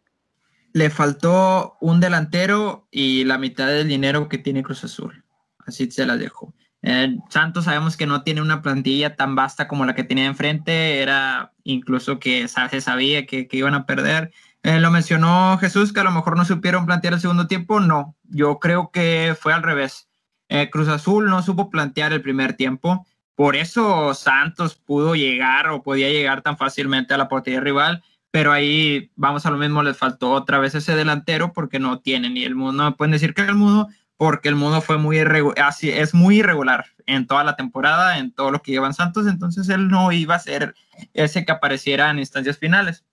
le 0.78 0.90
faltó 0.92 1.78
un 1.82 2.00
delantero 2.00 2.88
y 2.92 3.24
la 3.24 3.38
mitad 3.38 3.68
del 3.68 3.88
dinero 3.88 4.30
que 4.30 4.38
tiene 4.38 4.64
Cruz 4.64 4.84
Azul. 4.84 5.24
Así 5.66 5.90
se 5.90 6.06
la 6.06 6.18
dejo. 6.18 6.54
Eh, 6.84 7.18
Santos 7.30 7.66
sabemos 7.66 7.98
que 7.98 8.06
no 8.06 8.22
tiene 8.22 8.42
una 8.42 8.62
plantilla 8.62 9.16
tan 9.16 9.36
vasta 9.36 9.68
como 9.68 9.86
la 9.86 9.96
que 9.96 10.04
tenía 10.04 10.26
enfrente, 10.26 11.02
era 11.02 11.52
incluso 11.64 12.20
que 12.20 12.48
se 12.48 12.82
sabía 12.82 13.26
que, 13.26 13.48
iban 13.52 13.74
a 13.74 13.86
perder. 13.88 14.32
Eh, 14.62 14.80
lo 14.80 14.92
mencionó 14.92 15.58
Jesús, 15.58 15.92
que 15.92 16.00
a 16.00 16.04
lo 16.04 16.12
mejor 16.12 16.38
no 16.38 16.46
supieron 16.46 16.86
plantear 16.86 17.16
el 17.16 17.22
segundo 17.22 17.48
tiempo. 17.48 17.80
No, 17.80 18.16
yo 18.24 18.60
creo 18.60 18.92
que 18.92 19.36
fue 19.40 19.54
al 19.54 19.64
revés. 19.64 20.08
Eh, 20.50 20.70
Cruz 20.70 20.88
Azul 20.88 21.26
no 21.26 21.42
supo 21.42 21.70
plantear 21.70 22.14
el 22.14 22.22
primer 22.22 22.54
tiempo. 22.54 23.06
Por 23.38 23.56
eso 23.56 24.14
Santos 24.14 24.76
pudo 24.76 25.16
llegar 25.16 25.70
o 25.70 25.82
podía 25.82 26.10
llegar 26.10 26.42
tan 26.42 26.58
fácilmente 26.58 27.14
a 27.14 27.18
la 27.18 27.30
portería 27.30 27.62
rival 27.62 28.04
pero 28.32 28.52
ahí 28.52 29.12
vamos 29.16 29.46
a 29.46 29.50
lo 29.50 29.58
mismo, 29.58 29.82
les 29.84 29.98
faltó 29.98 30.32
otra 30.32 30.60
vez 30.60 30.76
ese 30.76 30.96
delantero 30.96 31.54
porque 31.54 31.80
no 31.80 32.02
tienen 32.02 32.38
y 32.38 32.44
el 32.44 32.56
mundo, 32.56 32.84
no 32.84 32.96
pueden 32.96 33.12
decir 33.12 33.34
que 33.34 33.42
el 33.42 33.56
mundo 33.56 33.88
porque 34.18 34.50
el 34.50 34.56
mundo 34.56 34.82
fue 34.82 34.98
muy 34.98 35.20
así 35.58 35.90
es 35.90 36.14
muy 36.14 36.38
irregular 36.38 36.86
en 37.06 37.26
toda 37.26 37.44
la 37.44 37.56
temporada, 37.56 38.18
en 38.18 38.32
todo 38.32 38.52
lo 38.52 38.62
que 38.62 38.72
llevan 38.72 38.94
Santos, 38.94 39.28
entonces 39.28 39.70
él 39.70 39.88
no 39.88 40.12
iba 40.12 40.36
a 40.36 40.40
ser 40.40 40.76
ese 41.14 41.46
que 41.46 41.52
apareciera 41.52 42.10
en 42.12 42.20
instancias 42.20 42.58
finales. 42.58 43.06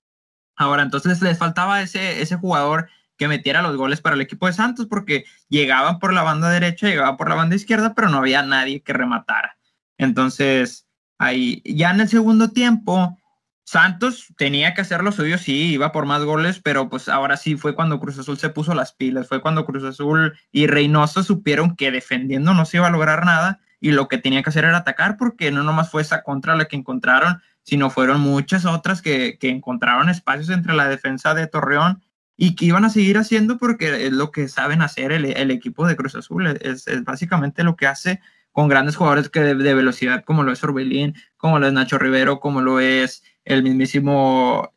Ahora, 0.56 0.82
entonces 0.82 1.22
les 1.22 1.38
faltaba 1.38 1.80
ese, 1.80 2.20
ese 2.20 2.36
jugador 2.36 2.88
que 3.16 3.28
metiera 3.28 3.62
los 3.62 3.76
goles 3.76 4.00
para 4.00 4.16
el 4.16 4.22
equipo 4.22 4.46
de 4.46 4.52
Santos 4.52 4.86
porque 4.86 5.24
llegaban 5.48 5.98
por 6.00 6.12
la 6.12 6.22
banda 6.22 6.50
derecha, 6.50 6.86
llegaban 6.86 7.16
por 7.16 7.28
la 7.28 7.34
banda 7.34 7.56
izquierda, 7.56 7.94
pero 7.94 8.08
no 8.08 8.18
había 8.18 8.42
nadie 8.42 8.82
que 8.82 8.92
rematara. 8.92 9.56
Entonces, 9.98 10.86
ahí 11.18 11.62
ya 11.64 11.90
en 11.90 12.00
el 12.00 12.08
segundo 12.08 12.50
tiempo, 12.50 13.16
Santos 13.64 14.26
tenía 14.36 14.74
que 14.74 14.82
hacer 14.82 15.02
lo 15.02 15.10
suyo, 15.10 15.38
sí, 15.38 15.72
iba 15.72 15.90
por 15.90 16.04
más 16.04 16.22
goles, 16.22 16.60
pero 16.62 16.90
pues 16.90 17.08
ahora 17.08 17.36
sí 17.38 17.56
fue 17.56 17.74
cuando 17.74 17.98
Cruz 17.98 18.18
Azul 18.18 18.38
se 18.38 18.50
puso 18.50 18.74
las 18.74 18.92
pilas, 18.92 19.26
fue 19.26 19.40
cuando 19.40 19.64
Cruz 19.64 19.84
Azul 19.84 20.34
y 20.52 20.66
Reynoso 20.66 21.22
supieron 21.22 21.74
que 21.74 21.90
defendiendo 21.90 22.52
no 22.52 22.66
se 22.66 22.76
iba 22.76 22.88
a 22.88 22.90
lograr 22.90 23.24
nada 23.24 23.60
y 23.80 23.92
lo 23.92 24.08
que 24.08 24.18
tenía 24.18 24.42
que 24.42 24.50
hacer 24.50 24.64
era 24.64 24.78
atacar 24.78 25.16
porque 25.16 25.50
no 25.50 25.62
nomás 25.62 25.90
fue 25.90 26.02
esa 26.02 26.22
contra 26.22 26.56
la 26.56 26.66
que 26.66 26.76
encontraron, 26.76 27.40
sino 27.62 27.88
fueron 27.88 28.20
muchas 28.20 28.66
otras 28.66 29.00
que, 29.00 29.38
encontraron 29.40 30.10
espacios 30.10 30.50
entre 30.50 30.74
la 30.74 30.86
defensa 30.86 31.34
de 31.34 31.46
Torreón 31.46 32.02
y 32.36 32.56
que 32.56 32.66
iban 32.66 32.84
a 32.84 32.90
seguir 32.90 33.16
haciendo 33.16 33.56
porque 33.56 34.06
es 34.06 34.12
lo 34.12 34.30
que 34.30 34.48
saben 34.48 34.82
hacer 34.82 35.10
el, 35.12 35.50
equipo 35.50 35.86
de 35.86 35.96
Cruz 35.96 36.14
Azul, 36.14 36.46
es, 36.46 36.86
básicamente 37.04 37.62
lo 37.64 37.76
que 37.76 37.86
hace 37.86 38.20
con 38.54 38.68
grandes 38.68 38.94
jugadores 38.94 39.28
que 39.28 39.40
de, 39.40 39.56
de 39.56 39.74
velocidad 39.74 40.24
como 40.24 40.44
lo 40.44 40.52
es 40.52 40.62
Orbelín, 40.62 41.16
como 41.36 41.58
lo 41.58 41.66
es 41.66 41.72
Nacho 41.72 41.98
Rivero, 41.98 42.38
como 42.38 42.62
lo 42.62 42.78
es 42.78 43.24
el 43.44 43.64
mismísimo 43.64 44.72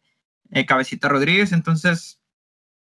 eh, 0.50 0.66
Cabecita 0.66 1.08
Rodríguez, 1.08 1.52
entonces 1.52 2.20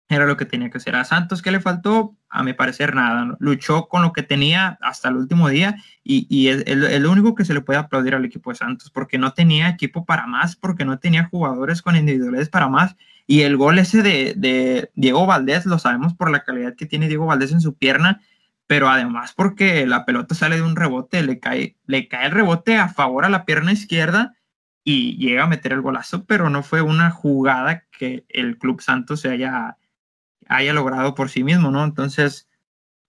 era 0.08 0.26
lo 0.26 0.38
que 0.38 0.46
tenía 0.46 0.70
que 0.70 0.78
hacer. 0.78 0.96
A 0.96 1.04
Santos, 1.04 1.42
¿qué 1.42 1.52
le 1.52 1.60
faltó? 1.60 2.16
A 2.30 2.44
mi 2.44 2.54
parecer, 2.54 2.96
nada. 2.96 3.36
Luchó 3.40 3.90
con 3.90 4.04
lo 4.04 4.14
que 4.14 4.24
tenía 4.24 4.78
hasta 4.82 5.10
el 5.10 5.18
último 5.18 5.50
día 5.50 5.76
y, 6.02 6.48
es, 6.48 6.64
el 6.66 7.06
único 7.06 7.36
que 7.36 7.44
se 7.44 7.54
le 7.54 7.62
puede 7.62 7.80
aplaudir 7.80 8.16
al 8.16 8.24
equipo 8.24 8.52
de 8.52 8.56
Santos, 8.56 8.90
porque 8.90 9.18
no 9.18 9.34
tenía 9.34 9.68
equipo 9.68 10.06
para 10.06 10.28
más, 10.28 10.56
porque 10.56 10.86
no 10.86 11.00
tenía 11.00 11.26
jugadores 11.26 11.82
con 11.82 11.98
individualidades 11.98 12.50
para 12.50 12.70
más 12.70 12.96
Y 13.28 13.42
el 13.42 13.58
gol 13.58 13.80
ese 13.80 14.02
de, 14.02 14.92
Diego 14.96 15.26
Valdés, 15.26 15.66
lo 15.66 15.78
sabemos 15.78 16.14
por 16.14 16.32
la 16.32 16.44
calidad 16.44 16.76
que 16.76 16.86
tiene 16.86 17.10
Diego 17.10 17.26
Valdés 17.26 17.52
en 17.52 17.62
su 17.62 17.76
pierna, 17.76 18.22
pero 18.68 18.90
además 18.90 19.34
porque 19.34 19.86
la 19.86 20.06
pelota 20.06 20.36
sale 20.36 20.58
de 20.58 20.64
un 20.64 20.76
rebote, 20.76 21.24
le 21.24 21.40
cae, 21.40 21.78
le 21.86 22.08
cae 22.08 22.28
el 22.28 22.32
rebote 22.32 22.78
a 22.78 22.90
favor 22.90 23.26
a 23.26 23.30
la 23.30 23.46
pierna 23.46 23.72
izquierda 23.72 24.36
y 24.84 25.18
llega 25.18 25.44
a 25.44 25.48
meter 25.48 25.74
el 25.74 25.82
golazo, 25.82 26.26
pero 26.26 26.50
no 26.50 26.64
fue 26.64 26.82
una 26.82 27.12
jugada 27.12 27.86
que 27.92 28.26
el 28.30 28.58
Club 28.58 28.82
Santos 28.82 29.22
se 29.22 29.30
haya, 29.30 29.78
haya 30.48 30.74
logrado 30.74 31.16
por 31.16 31.30
sí 31.30 31.44
mismo, 31.44 31.72
¿no? 31.72 31.84
Entonces, 31.84 32.48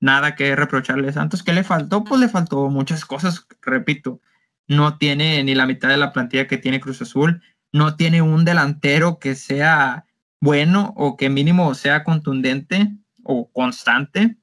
nada 0.00 0.34
que 0.34 0.56
reprocharle 0.56 1.08
a 1.08 1.12
Santos. 1.12 1.42
¿Qué 1.42 1.52
le 1.52 1.64
faltó? 1.64 2.04
Pues 2.04 2.20
le 2.20 2.28
faltó 2.28 2.68
muchas 2.70 3.04
cosas, 3.04 3.46
repito. 3.60 4.20
No 4.68 4.98
tiene 4.98 5.42
ni 5.44 5.54
la 5.54 5.66
mitad 5.66 5.88
de 5.88 5.98
la 5.98 6.12
plantilla 6.12 6.46
que 6.46 6.58
tiene 6.58 6.80
Cruz 6.80 7.02
Azul, 7.02 7.42
no 7.72 7.96
tiene 7.96 8.22
un 8.22 8.44
delantero 8.44 9.18
que 9.18 9.34
sea 9.34 10.06
bueno 10.40 10.94
o 10.96 11.16
que 11.16 11.28
mínimo 11.28 11.75
sea 11.75 12.04
contundente 12.04 12.96
o 13.22 13.50
constante. 13.52 14.36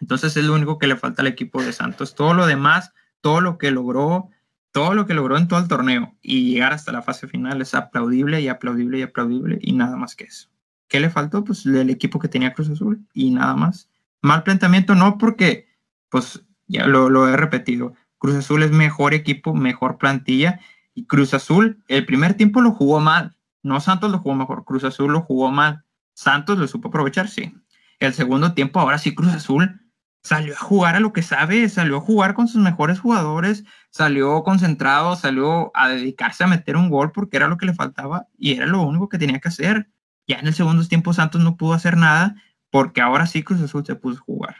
Entonces 0.00 0.36
es 0.36 0.44
lo 0.44 0.54
único 0.54 0.78
que 0.78 0.86
le 0.86 0.96
falta 0.96 1.22
al 1.22 1.28
equipo 1.28 1.62
de 1.62 1.72
Santos. 1.72 2.14
Todo 2.14 2.34
lo 2.34 2.46
demás, 2.46 2.92
todo 3.20 3.40
lo 3.40 3.58
que 3.58 3.70
logró, 3.70 4.28
todo 4.72 4.94
lo 4.94 5.06
que 5.06 5.14
logró 5.14 5.36
en 5.36 5.48
todo 5.48 5.60
el 5.60 5.68
torneo 5.68 6.16
y 6.22 6.52
llegar 6.52 6.72
hasta 6.72 6.92
la 6.92 7.02
fase 7.02 7.26
final 7.26 7.60
es 7.60 7.74
aplaudible 7.74 8.40
y 8.40 8.48
aplaudible 8.48 8.98
y 8.98 9.02
aplaudible 9.02 9.58
y 9.60 9.72
nada 9.72 9.96
más 9.96 10.14
que 10.14 10.24
eso. 10.24 10.48
¿Qué 10.88 11.00
le 11.00 11.10
faltó? 11.10 11.44
Pues 11.44 11.66
el 11.66 11.90
equipo 11.90 12.18
que 12.18 12.28
tenía 12.28 12.54
Cruz 12.54 12.70
Azul 12.70 13.06
y 13.12 13.30
nada 13.30 13.54
más. 13.54 13.90
Mal 14.22 14.42
planteamiento 14.42 14.94
no 14.94 15.18
porque, 15.18 15.68
pues 16.08 16.42
ya 16.66 16.86
lo, 16.86 17.10
lo 17.10 17.28
he 17.28 17.36
repetido, 17.36 17.94
Cruz 18.18 18.36
Azul 18.36 18.62
es 18.62 18.72
mejor 18.72 19.14
equipo, 19.14 19.54
mejor 19.54 19.98
plantilla 19.98 20.60
y 20.94 21.06
Cruz 21.06 21.34
Azul 21.34 21.82
el 21.88 22.04
primer 22.04 22.34
tiempo 22.34 22.60
lo 22.60 22.72
jugó 22.72 23.00
mal. 23.00 23.36
No 23.62 23.80
Santos 23.80 24.10
lo 24.10 24.18
jugó 24.18 24.34
mejor, 24.34 24.64
Cruz 24.64 24.84
Azul 24.84 25.12
lo 25.12 25.22
jugó 25.22 25.50
mal. 25.50 25.84
Santos 26.14 26.58
lo 26.58 26.66
supo 26.66 26.88
aprovechar, 26.88 27.28
sí. 27.28 27.54
El 28.00 28.14
segundo 28.14 28.52
tiempo, 28.54 28.80
ahora 28.80 28.98
sí, 28.98 29.14
Cruz 29.14 29.32
Azul 29.32 29.80
salió 30.22 30.54
a 30.54 30.58
jugar 30.58 30.96
a 30.96 31.00
lo 31.00 31.12
que 31.12 31.22
sabe, 31.22 31.68
salió 31.68 31.96
a 31.98 32.00
jugar 32.00 32.34
con 32.34 32.48
sus 32.48 32.60
mejores 32.60 33.00
jugadores, 33.00 33.64
salió 33.90 34.42
concentrado, 34.42 35.16
salió 35.16 35.70
a 35.74 35.88
dedicarse 35.88 36.44
a 36.44 36.48
meter 36.48 36.76
un 36.76 36.90
gol 36.90 37.12
porque 37.12 37.36
era 37.36 37.48
lo 37.48 37.56
que 37.56 37.66
le 37.66 37.74
faltaba 37.74 38.26
y 38.36 38.54
era 38.54 38.66
lo 38.66 38.82
único 38.82 39.08
que 39.08 39.18
tenía 39.18 39.40
que 39.40 39.48
hacer. 39.48 39.88
Ya 40.26 40.38
en 40.38 40.46
el 40.46 40.54
segundo 40.54 40.86
tiempo 40.86 41.12
Santos 41.12 41.42
no 41.42 41.56
pudo 41.56 41.72
hacer 41.72 41.96
nada 41.96 42.34
porque 42.70 43.00
ahora 43.00 43.26
sí 43.26 43.42
Cruz 43.42 43.60
Azul 43.60 43.86
se 43.86 43.94
puso 43.94 44.18
a 44.18 44.24
jugar. 44.24 44.56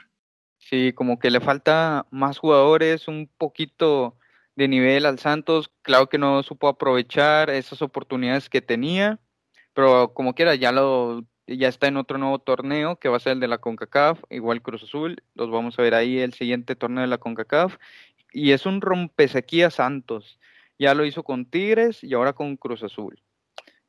Sí, 0.57 0.93
como 0.93 1.19
que 1.19 1.31
le 1.31 1.39
falta 1.39 2.05
más 2.11 2.37
jugadores, 2.37 3.07
un 3.07 3.29
poquito 3.37 4.17
de 4.55 4.67
nivel 4.67 5.05
al 5.05 5.19
Santos. 5.19 5.71
Claro 5.81 6.09
que 6.09 6.17
no 6.17 6.43
supo 6.43 6.67
aprovechar 6.67 7.49
esas 7.49 7.81
oportunidades 7.81 8.49
que 8.49 8.61
tenía, 8.61 9.19
pero 9.73 10.13
como 10.13 10.35
quiera, 10.35 10.55
ya 10.55 10.71
lo 10.71 11.25
ya 11.57 11.67
está 11.67 11.87
en 11.87 11.97
otro 11.97 12.17
nuevo 12.17 12.39
torneo 12.39 12.97
que 12.97 13.09
va 13.09 13.17
a 13.17 13.19
ser 13.19 13.33
el 13.33 13.39
de 13.39 13.47
la 13.47 13.57
CONCACAF, 13.57 14.23
igual 14.29 14.61
Cruz 14.61 14.83
Azul, 14.83 15.23
los 15.35 15.49
vamos 15.49 15.79
a 15.79 15.81
ver 15.81 15.95
ahí 15.95 16.19
el 16.19 16.33
siguiente 16.33 16.75
torneo 16.75 17.01
de 17.01 17.07
la 17.07 17.17
CONCACAF 17.17 17.77
y 18.31 18.51
es 18.51 18.65
un 18.65 18.81
rompesequía 18.81 19.69
Santos. 19.71 20.39
Ya 20.77 20.93
lo 20.93 21.05
hizo 21.05 21.23
con 21.23 21.45
Tigres 21.45 22.03
y 22.03 22.13
ahora 22.13 22.33
con 22.33 22.55
Cruz 22.55 22.83
Azul. 22.83 23.21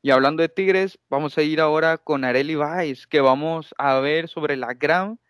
Y 0.02 0.10
hablando 0.10 0.42
de 0.42 0.48
Tigres, 0.48 0.98
vamos 1.10 1.36
a 1.36 1.42
ir 1.42 1.60
ahora 1.60 1.98
con 1.98 2.24
Areli 2.24 2.54
Valls, 2.54 3.06
que 3.06 3.20
vamos 3.20 3.74
a 3.76 4.00
ver 4.00 4.28
sobre 4.28 4.56
la 4.56 4.72
gran 4.72 5.20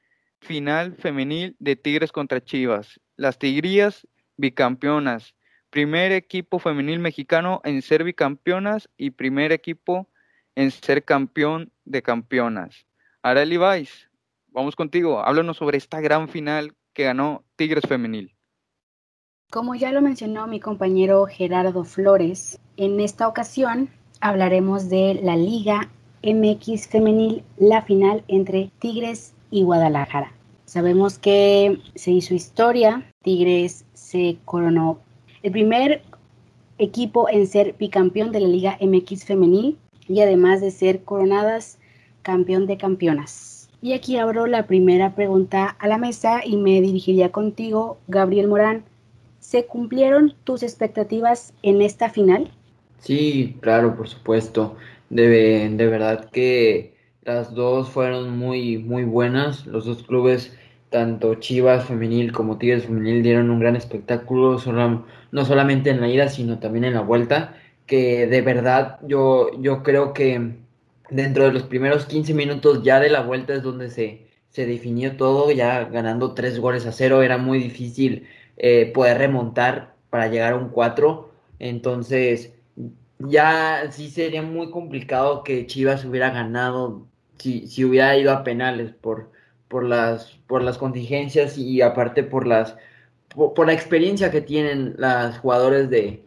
final 0.41 0.95
femenil 0.97 1.57
de 1.59 1.77
Tigres 1.77 2.13
contra 2.13 2.43
Chivas. 2.43 3.01
Las 3.17 3.39
Tigrías 3.39 4.07
bicampeonas, 4.37 5.35
primer 5.71 6.13
equipo 6.13 6.61
femenil 6.61 7.01
mexicano 7.01 7.61
en 7.65 7.83
ser 7.83 8.05
bicampeonas 8.05 8.89
y 8.97 9.11
primer 9.11 9.53
equipo 9.53 10.09
en 10.55 10.71
ser 10.71 11.05
campeón 11.05 11.73
de 11.85 12.03
campeonas. 12.03 12.87
Arely 13.23 13.59
Weiss, 13.59 14.11
vamos 14.49 14.77
contigo, 14.77 15.21
háblanos 15.21 15.57
sobre 15.57 15.79
esta 15.79 16.01
gran 16.01 16.29
final 16.29 16.75
que 16.93 17.05
ganó 17.05 17.45
Tigres 17.57 17.85
Femenil. 17.89 18.35
Como 19.51 19.75
ya 19.75 19.91
lo 19.93 20.01
mencionó 20.01 20.47
mi 20.47 20.61
compañero 20.61 21.27
Gerardo 21.27 21.85
Flores, 21.85 22.61
en 22.77 23.01
esta 23.01 23.27
ocasión 23.27 23.91
hablaremos 24.21 24.89
de 24.89 25.19
la 25.23 25.37
Liga 25.37 25.91
MX 26.23 26.89
Femenil, 26.89 27.43
la 27.57 27.83
final 27.83 28.25
entre 28.29 28.71
Tigres 28.79 29.35
y 29.51 29.63
Guadalajara. 29.63 30.33
Sabemos 30.67 31.19
que 31.19 31.81
se 31.97 32.13
hizo 32.13 32.35
historia, 32.35 33.11
Tigres 33.23 33.85
se 33.95 34.39
coronó 34.45 35.01
el 35.43 35.51
primer 35.51 36.03
equipo 36.79 37.29
en 37.29 37.47
ser 37.47 37.75
bicampeón 37.79 38.33
de 38.33 38.41
la 38.41 38.49
Liga 38.49 38.79
MX 38.81 39.25
femenil 39.25 39.79
y 40.09 40.21
además 40.21 40.61
de 40.61 40.71
ser 40.71 41.03
coronadas 41.03 41.79
campeón 42.23 42.67
de 42.67 42.77
campeonas. 42.77 43.69
Y 43.83 43.95
aquí 43.95 44.19
abro 44.19 44.47
la 44.47 44.67
primera 44.67 45.15
pregunta 45.15 45.67
a 45.67 45.89
la 45.89 45.99
mesa 45.99 46.41
y 46.45 46.57
me 46.57 46.81
dirigiría 46.81 47.33
contigo, 47.33 47.99
Gabriel 48.09 48.49
Morán. 48.49 48.85
¿Se 49.39 49.65
cumplieron 49.65 50.35
tus 50.45 50.63
expectativas 50.63 51.55
en 51.63 51.81
esta 51.81 52.11
final? 52.11 52.51
Sí, 52.99 53.57
claro, 53.61 53.97
por 53.97 54.09
supuesto. 54.09 54.77
De, 55.09 55.71
de 55.71 55.87
verdad 55.87 56.29
que 56.31 56.95
las 57.23 57.55
dos 57.55 57.89
fueron 57.89 58.39
muy, 58.39 58.79
muy 58.79 59.05
buenas. 59.05 59.67
Los 59.67 59.87
dos 59.87 60.03
clubes 60.03 60.53
tanto 60.91 61.37
Chivas 61.37 61.87
femenil 61.87 62.33
como 62.33 62.59
Tigres 62.59 62.85
femenil 62.85 63.23
dieron 63.23 63.51
un 63.51 63.61
gran 63.61 63.77
espectáculo, 63.77 64.59
no 65.31 65.45
solamente 65.45 65.91
en 65.91 66.01
la 66.01 66.09
ida, 66.09 66.29
sino 66.29 66.59
también 66.59 66.85
en 66.85 66.95
la 66.95 67.01
vuelta, 67.01 67.55
que 67.91 68.29
de 68.29 68.41
verdad 68.41 69.01
yo, 69.03 69.51
yo 69.61 69.83
creo 69.83 70.13
que 70.13 70.59
dentro 71.11 71.45
de 71.45 71.53
los 71.53 71.65
primeros 71.65 72.07
15 72.07 72.35
minutos 72.35 72.85
ya 72.85 73.01
de 73.01 73.11
la 73.11 73.23
vuelta 73.23 73.53
es 73.53 73.65
donde 73.65 73.91
se, 73.91 74.29
se 74.51 74.65
definió 74.65 75.17
todo, 75.17 75.51
ya 75.51 75.85
ganando 75.87 76.35
tres 76.35 76.61
goles 76.61 76.87
a 76.87 76.93
cero, 76.93 77.23
era 77.23 77.37
muy 77.37 77.59
difícil 77.59 78.29
eh, 78.59 78.93
poder 78.95 79.19
remontar 79.19 79.97
para 80.09 80.29
llegar 80.29 80.53
a 80.53 80.57
un 80.57 80.69
4, 80.69 81.33
entonces 81.59 82.53
ya 83.19 83.91
sí 83.91 84.09
sería 84.09 84.43
muy 84.43 84.71
complicado 84.71 85.43
que 85.43 85.67
Chivas 85.67 86.05
hubiera 86.05 86.31
ganado 86.31 87.09
si, 87.39 87.67
si 87.67 87.85
hubiera 87.85 88.17
ido 88.17 88.31
a 88.31 88.45
penales 88.45 88.93
por 88.93 89.33
por 89.67 89.85
las, 89.85 90.39
por 90.47 90.63
las 90.63 90.79
contingencias 90.79 91.59
y 91.59 91.81
aparte 91.83 92.25
por 92.25 92.47
las 92.47 92.77
por, 93.35 93.67
la 93.67 93.73
experiencia 93.73 94.31
que 94.31 94.41
tienen 94.41 94.95
las 94.99 95.39
jugadores 95.39 95.91
de, 95.91 96.25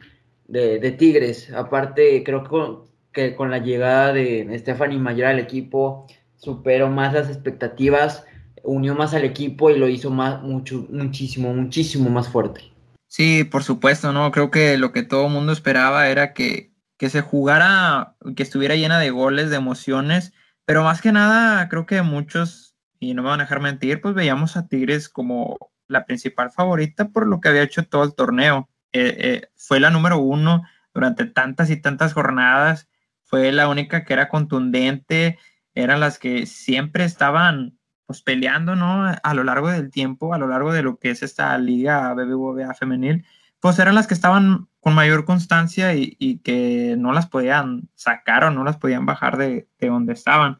de, 0.53 0.91
Tigres. 0.91 1.51
Aparte, 1.53 2.23
creo 2.23 2.87
que 3.11 3.35
con, 3.35 3.51
la 3.51 3.59
llegada 3.59 4.13
de 4.13 4.57
Stephanie 4.59 4.99
Mayor 4.99 5.27
al 5.27 5.39
equipo, 5.39 6.07
superó 6.35 6.89
más 6.89 7.13
las 7.13 7.29
expectativas, 7.29 8.25
unió 8.63 8.95
más 8.95 9.13
al 9.13 9.23
equipo 9.23 9.69
y 9.69 9.77
lo 9.77 9.87
hizo 9.87 10.09
más, 10.11 10.41
mucho, 10.41 10.85
muchísimo, 10.89 11.53
muchísimo 11.53 12.09
más 12.09 12.29
fuerte. 12.29 12.61
Sí, 13.07 13.43
por 13.43 13.63
supuesto, 13.63 14.11
¿no? 14.11 14.31
Creo 14.31 14.49
que 14.49 14.77
lo 14.77 14.91
que 14.91 15.03
todo 15.03 15.27
el 15.27 15.33
mundo 15.33 15.51
esperaba 15.51 16.07
era 16.07 16.33
que, 16.33 16.71
que 16.97 17.09
se 17.09 17.21
jugara, 17.21 18.15
que 18.35 18.43
estuviera 18.43 18.75
llena 18.75 18.99
de 18.99 19.11
goles, 19.11 19.49
de 19.49 19.57
emociones, 19.57 20.33
pero 20.65 20.83
más 20.83 21.01
que 21.01 21.11
nada, 21.11 21.67
creo 21.69 21.85
que 21.85 22.01
muchos 22.01 22.75
y 22.99 23.13
no 23.13 23.21
me 23.21 23.29
van 23.29 23.41
a 23.41 23.43
dejar 23.43 23.59
mentir, 23.59 24.01
pues 24.01 24.15
veíamos 24.15 24.55
a 24.55 24.67
Tigres 24.67 25.09
como 25.09 25.57
la 25.87 26.05
principal 26.05 26.51
favorita 26.51 27.09
por 27.09 27.27
lo 27.27 27.41
que 27.41 27.49
había 27.49 27.63
hecho 27.63 27.85
todo 27.85 28.03
el 28.03 28.15
torneo. 28.15 28.69
Eh, 28.93 29.17
eh, 29.19 29.47
fue 29.55 29.79
la 29.79 29.89
número 29.89 30.19
uno 30.19 30.63
durante 30.93 31.25
tantas 31.25 31.69
y 31.69 31.77
tantas 31.77 32.13
jornadas, 32.13 32.87
fue 33.23 33.51
la 33.51 33.67
única 33.67 34.05
que 34.05 34.13
era 34.13 34.29
contundente, 34.29 35.39
eran 35.73 35.99
las 35.99 36.19
que 36.19 36.45
siempre 36.45 37.03
estaban 37.03 37.77
pues 38.05 38.21
peleando, 38.21 38.75
¿no? 38.75 39.11
A 39.23 39.33
lo 39.33 39.43
largo 39.43 39.69
del 39.69 39.89
tiempo, 39.89 40.33
a 40.33 40.37
lo 40.37 40.47
largo 40.47 40.71
de 40.71 40.83
lo 40.83 40.99
que 40.99 41.09
es 41.09 41.23
esta 41.23 41.57
liga 41.57 42.13
BBVA 42.13 42.73
femenil, 42.75 43.25
pues 43.59 43.79
eran 43.79 43.95
las 43.95 44.07
que 44.07 44.13
estaban 44.13 44.67
con 44.79 44.93
mayor 44.93 45.25
constancia 45.25 45.95
y, 45.95 46.39
que 46.43 46.95
no 46.97 47.13
las 47.13 47.27
podían 47.27 47.89
sacar 47.95 48.43
o 48.43 48.51
no 48.51 48.63
las 48.63 48.77
podían 48.77 49.05
bajar 49.05 49.37
de, 49.37 49.67
de 49.79 49.87
donde 49.87 50.13
estaban. 50.13 50.59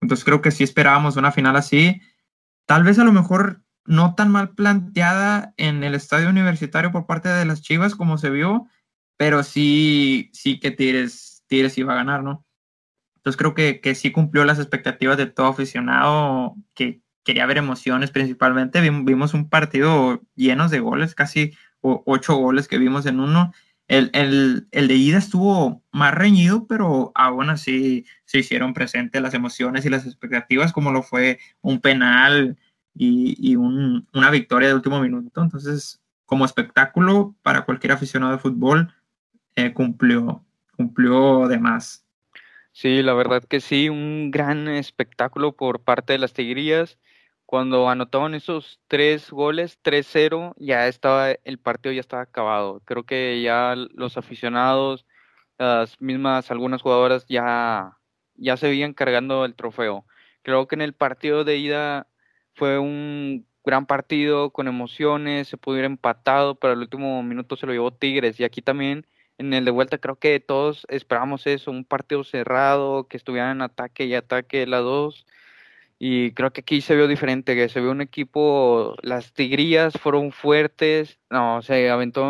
Entonces 0.00 0.24
creo 0.24 0.40
que 0.40 0.50
sí 0.50 0.64
esperábamos 0.64 1.16
una 1.16 1.30
final 1.30 1.56
así. 1.56 2.00
Tal 2.66 2.82
vez 2.82 2.98
a 2.98 3.04
lo 3.04 3.12
mejor 3.12 3.62
no 3.88 4.14
tan 4.14 4.30
mal 4.30 4.50
planteada 4.50 5.54
en 5.56 5.82
el 5.82 5.94
estadio 5.94 6.28
universitario 6.28 6.92
por 6.92 7.06
parte 7.06 7.28
de 7.28 7.44
las 7.44 7.62
Chivas 7.62 7.94
como 7.94 8.18
se 8.18 8.30
vio, 8.30 8.66
pero 9.16 9.42
sí, 9.42 10.30
sí 10.32 10.60
que 10.60 10.70
Tigres, 10.70 11.42
Tigres 11.48 11.76
iba 11.78 11.94
a 11.94 11.96
ganar, 11.96 12.22
¿no? 12.22 12.46
Entonces 13.16 13.36
creo 13.36 13.54
que, 13.54 13.80
que 13.80 13.94
sí 13.94 14.12
cumplió 14.12 14.44
las 14.44 14.58
expectativas 14.58 15.16
de 15.16 15.26
todo 15.26 15.46
aficionado 15.48 16.54
que 16.74 17.00
quería 17.24 17.46
ver 17.46 17.58
emociones 17.58 18.10
principalmente. 18.10 18.80
Vimos 18.80 19.34
un 19.34 19.48
partido 19.48 20.22
lleno 20.36 20.68
de 20.68 20.80
goles, 20.80 21.14
casi 21.14 21.54
ocho 21.80 22.36
goles 22.36 22.68
que 22.68 22.78
vimos 22.78 23.06
en 23.06 23.20
uno 23.20 23.52
el, 23.88 24.68
de 24.70 24.94
ida 24.94 25.18
estuvo 25.18 25.82
más 25.90 26.14
reñido, 26.14 26.66
pero 26.66 27.10
aún 27.14 27.48
así 27.48 28.04
se 28.26 28.38
hicieron 28.38 28.74
presentes 28.74 29.22
las 29.22 29.34
emociones 29.34 29.86
y 29.86 29.88
las 29.88 30.06
expectativas, 30.06 30.72
como 30.72 30.92
lo 30.92 31.02
fue 31.02 31.38
un 31.62 31.80
penal 31.80 32.58
y, 32.98 33.56
una 33.56 34.30
victoria 34.30 34.68
de 34.68 34.74
último 34.74 35.00
minuto. 35.00 35.42
Entonces, 35.42 36.00
como 36.26 36.44
espectáculo 36.44 37.34
para 37.42 37.64
cualquier 37.64 37.92
aficionado 37.92 38.32
de 38.32 38.38
fútbol, 38.38 38.94
eh, 39.56 39.72
cumplió, 39.72 40.44
cumplió 40.76 41.48
de 41.48 41.58
más. 41.58 42.04
Sí, 42.72 43.02
la 43.02 43.14
verdad 43.14 43.42
que 43.44 43.60
sí, 43.60 43.88
un 43.88 44.30
gran 44.30 44.68
espectáculo 44.68 45.56
por 45.56 45.82
parte 45.82 46.12
de 46.12 46.18
las 46.18 46.32
Tigrillas. 46.32 46.98
Cuando 47.46 47.88
anotaban 47.88 48.34
esos 48.34 48.80
tres 48.88 49.30
goles, 49.30 49.78
3-0, 49.82 50.54
ya 50.58 50.86
estaba, 50.86 51.30
el 51.30 51.58
partido 51.58 51.92
ya 51.94 52.00
estaba 52.00 52.22
acabado. 52.22 52.82
Creo 52.84 53.04
que 53.04 53.40
ya 53.42 53.74
los 53.74 54.18
aficionados, 54.18 55.06
las 55.58 56.00
mismas 56.00 56.50
algunas 56.50 56.82
jugadoras 56.82 57.26
ya, 57.28 57.96
ya 58.34 58.56
se 58.56 58.68
veían 58.68 58.92
cargando 58.92 59.44
el 59.44 59.54
trofeo. 59.54 60.04
Creo 60.42 60.68
que 60.68 60.76
en 60.76 60.82
el 60.82 60.94
partido 60.94 61.44
de 61.44 61.56
ida 61.56 62.07
fue 62.58 62.78
un 62.78 63.46
gran 63.64 63.86
partido 63.86 64.50
con 64.50 64.68
emociones, 64.68 65.48
se 65.48 65.56
pudo 65.56 65.78
ir 65.78 65.84
empatado, 65.84 66.56
pero 66.56 66.72
al 66.72 66.80
último 66.80 67.22
minuto 67.22 67.56
se 67.56 67.66
lo 67.66 67.72
llevó 67.72 67.92
Tigres. 67.92 68.40
Y 68.40 68.44
aquí 68.44 68.62
también 68.62 69.06
en 69.38 69.54
el 69.54 69.64
de 69.64 69.70
vuelta 69.70 69.98
creo 69.98 70.16
que 70.16 70.40
todos 70.40 70.86
esperamos 70.90 71.46
eso, 71.46 71.70
un 71.70 71.84
partido 71.84 72.24
cerrado, 72.24 73.06
que 73.08 73.16
estuvieran 73.16 73.56
en 73.58 73.62
ataque 73.62 74.06
y 74.06 74.14
ataque 74.14 74.66
las 74.66 74.82
dos. 74.82 75.26
Y 76.00 76.32
creo 76.32 76.52
que 76.52 76.60
aquí 76.62 76.80
se 76.80 76.96
vio 76.96 77.08
diferente, 77.08 77.56
que 77.56 77.68
se 77.68 77.80
vio 77.80 77.90
un 77.90 78.00
equipo, 78.00 78.94
las 79.02 79.32
tigrillas 79.32 79.94
fueron 79.94 80.32
fuertes, 80.32 81.18
no, 81.30 81.62
se 81.62 81.90
aventó 81.90 82.24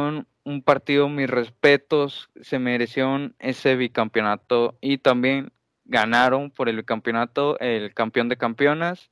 un, 0.44 0.62
partido, 0.62 1.08
mis 1.10 1.28
respetos, 1.28 2.30
se 2.40 2.58
merecieron 2.58 3.34
ese 3.38 3.76
bicampeonato 3.76 4.78
y 4.80 4.98
también 4.98 5.52
ganaron 5.84 6.50
por 6.50 6.70
el 6.70 6.76
bicampeonato, 6.76 7.58
el 7.60 7.92
campeón 7.94 8.30
de 8.30 8.38
campeonas, 8.38 9.10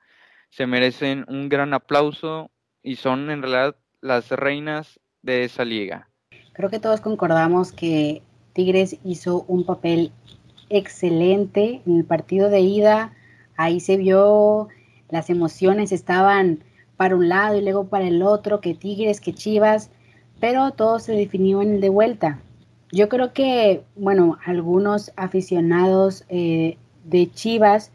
se 0.50 0.66
merecen 0.66 1.24
un 1.28 1.48
gran 1.48 1.74
aplauso 1.74 2.50
y 2.82 2.96
son 2.96 3.30
en 3.30 3.42
realidad 3.42 3.76
las 4.00 4.30
reinas 4.30 5.00
de 5.22 5.44
esa 5.44 5.64
liga. 5.64 6.08
Creo 6.52 6.70
que 6.70 6.78
todos 6.78 7.00
concordamos 7.00 7.72
que 7.72 8.22
Tigres 8.52 8.96
hizo 9.04 9.44
un 9.48 9.64
papel 9.64 10.12
excelente 10.70 11.82
en 11.86 11.98
el 11.98 12.04
partido 12.04 12.48
de 12.48 12.60
ida. 12.60 13.12
Ahí 13.56 13.80
se 13.80 13.96
vio 13.96 14.68
las 15.08 15.30
emociones 15.30 15.92
estaban 15.92 16.64
para 16.96 17.14
un 17.14 17.28
lado 17.28 17.56
y 17.56 17.62
luego 17.62 17.88
para 17.88 18.06
el 18.06 18.22
otro, 18.22 18.60
que 18.60 18.74
Tigres, 18.74 19.20
que 19.20 19.34
Chivas, 19.34 19.90
pero 20.40 20.70
todo 20.72 20.98
se 20.98 21.12
definió 21.12 21.62
en 21.62 21.74
el 21.74 21.80
de 21.80 21.88
vuelta. 21.88 22.40
Yo 22.90 23.08
creo 23.08 23.32
que, 23.32 23.82
bueno, 23.94 24.38
algunos 24.44 25.12
aficionados 25.16 26.24
eh, 26.28 26.78
de 27.04 27.30
Chivas 27.30 27.92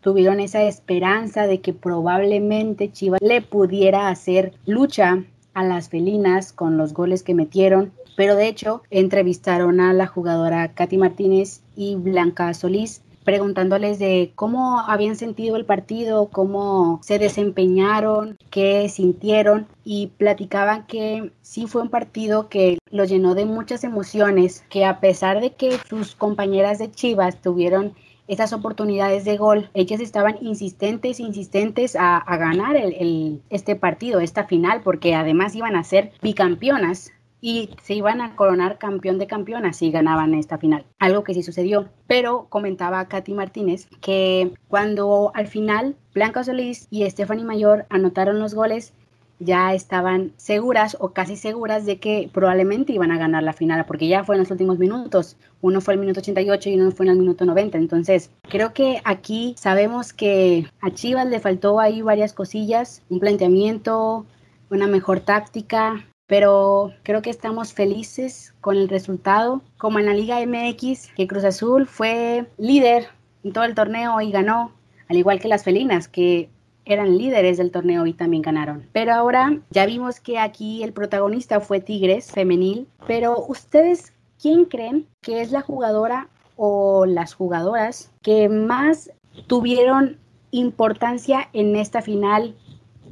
tuvieron 0.00 0.40
esa 0.40 0.62
esperanza 0.62 1.46
de 1.46 1.60
que 1.60 1.72
probablemente 1.72 2.90
Chivas 2.92 3.20
le 3.22 3.42
pudiera 3.42 4.08
hacer 4.08 4.52
lucha 4.66 5.24
a 5.54 5.64
las 5.64 5.88
felinas 5.88 6.52
con 6.52 6.76
los 6.76 6.92
goles 6.92 7.22
que 7.22 7.34
metieron, 7.34 7.92
pero 8.16 8.36
de 8.36 8.48
hecho 8.48 8.82
entrevistaron 8.90 9.80
a 9.80 9.92
la 9.92 10.06
jugadora 10.06 10.72
Katy 10.74 10.98
Martínez 10.98 11.62
y 11.76 11.96
Blanca 11.96 12.52
Solís 12.54 13.02
preguntándoles 13.28 13.98
de 13.98 14.32
cómo 14.36 14.80
habían 14.80 15.14
sentido 15.14 15.56
el 15.56 15.66
partido, 15.66 16.30
cómo 16.32 16.98
se 17.02 17.18
desempeñaron, 17.18 18.38
qué 18.48 18.88
sintieron 18.88 19.66
y 19.84 20.06
platicaban 20.16 20.86
que 20.86 21.30
sí 21.42 21.66
fue 21.66 21.82
un 21.82 21.90
partido 21.90 22.48
que 22.48 22.78
los 22.90 23.10
llenó 23.10 23.34
de 23.34 23.44
muchas 23.44 23.84
emociones, 23.84 24.64
que 24.70 24.86
a 24.86 25.00
pesar 25.00 25.42
de 25.42 25.50
que 25.52 25.76
sus 25.90 26.14
compañeras 26.14 26.78
de 26.78 26.90
Chivas 26.90 27.42
tuvieron 27.42 27.92
esas 28.28 28.52
oportunidades 28.52 29.24
de 29.24 29.36
gol. 29.36 29.70
Ellas 29.74 30.00
estaban 30.00 30.36
insistentes, 30.40 31.18
insistentes 31.18 31.96
a, 31.98 32.22
ganar 32.36 32.76
el, 32.76 33.42
este 33.50 33.74
partido, 33.74 34.20
esta 34.20 34.44
final, 34.44 34.82
porque 34.82 35.14
además 35.14 35.54
iban 35.56 35.74
a 35.74 35.82
ser 35.82 36.12
bicampeonas 36.22 37.12
y 37.40 37.70
se 37.82 37.94
iban 37.94 38.20
a 38.20 38.34
coronar 38.36 38.78
campeón 38.78 39.18
de 39.18 39.26
campeonas 39.26 39.76
si 39.76 39.90
ganaban 39.90 40.34
esta 40.34 40.58
final. 40.58 40.84
Algo 40.98 41.24
que 41.24 41.34
sí 41.34 41.42
sucedió. 41.42 41.88
Pero 42.06 42.46
comentaba 42.48 43.06
Katy 43.06 43.32
Martínez 43.32 43.88
que 44.00 44.52
cuando 44.68 45.30
al 45.34 45.46
final 45.46 45.96
Blanca 46.14 46.42
Solís 46.44 46.88
y 46.90 47.08
Stephanie 47.08 47.44
Mayor 47.44 47.86
anotaron 47.90 48.40
los 48.40 48.54
goles, 48.54 48.92
ya 49.40 49.74
estaban 49.74 50.32
seguras 50.36 50.96
o 51.00 51.10
casi 51.10 51.36
seguras 51.36 51.86
de 51.86 51.98
que 51.98 52.28
probablemente 52.32 52.92
iban 52.92 53.10
a 53.10 53.18
ganar 53.18 53.42
la 53.42 53.52
final, 53.52 53.84
porque 53.86 54.08
ya 54.08 54.24
fue 54.24 54.34
en 54.36 54.40
los 54.40 54.50
últimos 54.50 54.78
minutos. 54.78 55.36
Uno 55.60 55.80
fue 55.80 55.94
el 55.94 56.00
minuto 56.00 56.20
88 56.20 56.70
y 56.70 56.80
uno 56.80 56.90
fue 56.90 57.06
en 57.06 57.12
el 57.12 57.18
minuto 57.18 57.44
90. 57.44 57.78
Entonces, 57.78 58.30
creo 58.42 58.72
que 58.72 59.00
aquí 59.04 59.54
sabemos 59.58 60.12
que 60.12 60.66
a 60.80 60.90
Chivas 60.90 61.26
le 61.26 61.40
faltó 61.40 61.80
ahí 61.80 62.02
varias 62.02 62.32
cosillas, 62.32 63.02
un 63.08 63.20
planteamiento, 63.20 64.26
una 64.70 64.86
mejor 64.86 65.20
táctica, 65.20 66.04
pero 66.26 66.92
creo 67.02 67.22
que 67.22 67.30
estamos 67.30 67.72
felices 67.72 68.54
con 68.60 68.76
el 68.76 68.88
resultado. 68.88 69.62
Como 69.78 69.98
en 69.98 70.06
la 70.06 70.14
Liga 70.14 70.44
MX, 70.44 71.12
que 71.16 71.26
Cruz 71.26 71.44
Azul 71.44 71.86
fue 71.86 72.46
líder 72.58 73.08
en 73.44 73.52
todo 73.52 73.64
el 73.64 73.74
torneo 73.74 74.20
y 74.20 74.30
ganó, 74.30 74.72
al 75.08 75.16
igual 75.16 75.40
que 75.40 75.48
las 75.48 75.64
felinas, 75.64 76.08
que 76.08 76.50
eran 76.88 77.18
líderes 77.18 77.58
del 77.58 77.70
torneo 77.70 78.06
y 78.06 78.14
también 78.14 78.42
ganaron. 78.42 78.86
Pero 78.92 79.12
ahora 79.12 79.58
ya 79.70 79.86
vimos 79.86 80.20
que 80.20 80.38
aquí 80.38 80.82
el 80.82 80.92
protagonista 80.92 81.60
fue 81.60 81.80
Tigres 81.80 82.32
femenil, 82.32 82.88
pero 83.06 83.44
ustedes, 83.46 84.12
¿quién 84.40 84.64
creen 84.64 85.06
que 85.20 85.42
es 85.42 85.52
la 85.52 85.60
jugadora 85.60 86.28
o 86.56 87.06
las 87.06 87.34
jugadoras 87.34 88.10
que 88.22 88.48
más 88.48 89.12
tuvieron 89.46 90.16
importancia 90.50 91.48
en 91.52 91.76
esta 91.76 92.02
final 92.02 92.56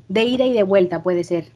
de 0.09 0.25
ida 0.25 0.45
y 0.47 0.53
de 0.53 0.63
vuelta, 0.63 1.03
puede 1.03 1.23
ser? 1.23 1.53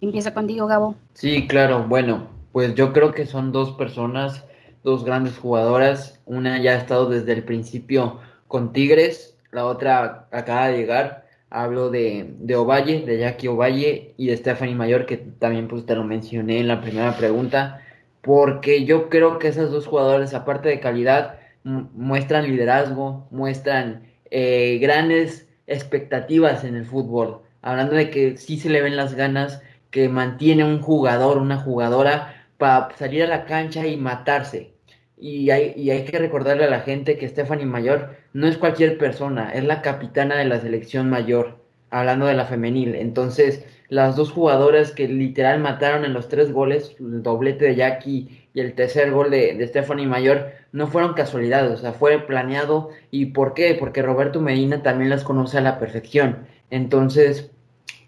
Empieza 0.00 0.34
contigo, 0.34 0.66
Gabo. 0.66 0.96
Sí, 1.14 1.46
claro, 1.46 1.86
bueno, 1.88 2.28
pues 2.52 2.74
yo 2.74 2.92
creo 2.92 3.12
que 3.12 3.26
son 3.26 3.52
dos 3.52 3.72
personas, 3.72 4.44
dos 4.82 5.04
grandes 5.04 5.38
jugadoras. 5.38 6.20
Una 6.26 6.60
ya 6.60 6.72
ha 6.72 6.76
estado 6.76 7.08
desde 7.08 7.32
el 7.32 7.44
principio 7.44 8.18
con 8.46 8.72
Tigres, 8.72 9.36
la 9.50 9.66
otra 9.66 10.28
acaba 10.30 10.68
de 10.68 10.78
llegar. 10.78 11.27
Hablo 11.50 11.90
de, 11.90 12.34
de 12.38 12.56
Ovalle, 12.56 13.04
de 13.06 13.18
Jackie 13.18 13.48
Ovalle 13.48 14.14
y 14.16 14.26
de 14.26 14.36
Stephanie 14.36 14.74
Mayor, 14.74 15.06
que 15.06 15.16
también 15.16 15.68
pues 15.68 15.86
te 15.86 15.94
lo 15.94 16.04
mencioné 16.04 16.58
en 16.60 16.68
la 16.68 16.80
primera 16.80 17.16
pregunta, 17.16 17.80
porque 18.20 18.84
yo 18.84 19.08
creo 19.08 19.38
que 19.38 19.48
esas 19.48 19.70
dos 19.70 19.86
jugadores, 19.86 20.34
aparte 20.34 20.68
de 20.68 20.80
calidad, 20.80 21.38
muestran 21.64 22.46
liderazgo, 22.46 23.26
muestran 23.30 24.02
eh, 24.30 24.78
grandes 24.80 25.48
expectativas 25.66 26.64
en 26.64 26.76
el 26.76 26.84
fútbol. 26.86 27.42
Hablando 27.62 27.94
de 27.94 28.10
que 28.10 28.36
sí 28.36 28.58
se 28.58 28.70
le 28.70 28.82
ven 28.82 28.96
las 28.96 29.14
ganas 29.14 29.62
que 29.90 30.08
mantiene 30.08 30.64
un 30.64 30.80
jugador, 30.80 31.38
una 31.38 31.58
jugadora, 31.58 32.46
para 32.58 32.94
salir 32.96 33.22
a 33.22 33.26
la 33.28 33.46
cancha 33.46 33.86
y 33.86 33.96
matarse. 33.96 34.74
Y 35.20 35.50
hay, 35.50 35.72
y 35.76 35.90
hay 35.90 36.04
que 36.04 36.18
recordarle 36.18 36.64
a 36.64 36.70
la 36.70 36.80
gente 36.80 37.18
que 37.18 37.28
Stephanie 37.28 37.66
Mayor 37.66 38.16
no 38.32 38.46
es 38.46 38.56
cualquier 38.56 38.98
persona, 38.98 39.52
es 39.52 39.64
la 39.64 39.82
capitana 39.82 40.36
de 40.36 40.44
la 40.44 40.60
selección 40.60 41.10
mayor, 41.10 41.58
hablando 41.90 42.26
de 42.26 42.34
la 42.34 42.46
femenil. 42.46 42.94
Entonces, 42.94 43.64
las 43.88 44.16
dos 44.16 44.30
jugadoras 44.30 44.92
que 44.92 45.08
literal 45.08 45.60
mataron 45.60 46.04
en 46.04 46.12
los 46.12 46.28
tres 46.28 46.52
goles, 46.52 46.94
el 47.00 47.22
doblete 47.22 47.64
de 47.64 47.74
Jackie 47.76 48.48
y 48.54 48.60
el 48.60 48.74
tercer 48.74 49.10
gol 49.10 49.30
de, 49.30 49.54
de 49.54 49.66
Stephanie 49.66 50.06
Mayor, 50.06 50.52
no 50.72 50.86
fueron 50.86 51.14
casualidades, 51.14 51.72
o 51.72 51.76
sea, 51.78 51.92
fue 51.92 52.18
planeado. 52.20 52.90
¿Y 53.10 53.26
por 53.26 53.54
qué? 53.54 53.74
Porque 53.78 54.02
Roberto 54.02 54.40
Medina 54.40 54.82
también 54.82 55.10
las 55.10 55.24
conoce 55.24 55.58
a 55.58 55.62
la 55.62 55.78
perfección. 55.78 56.46
Entonces, 56.70 57.50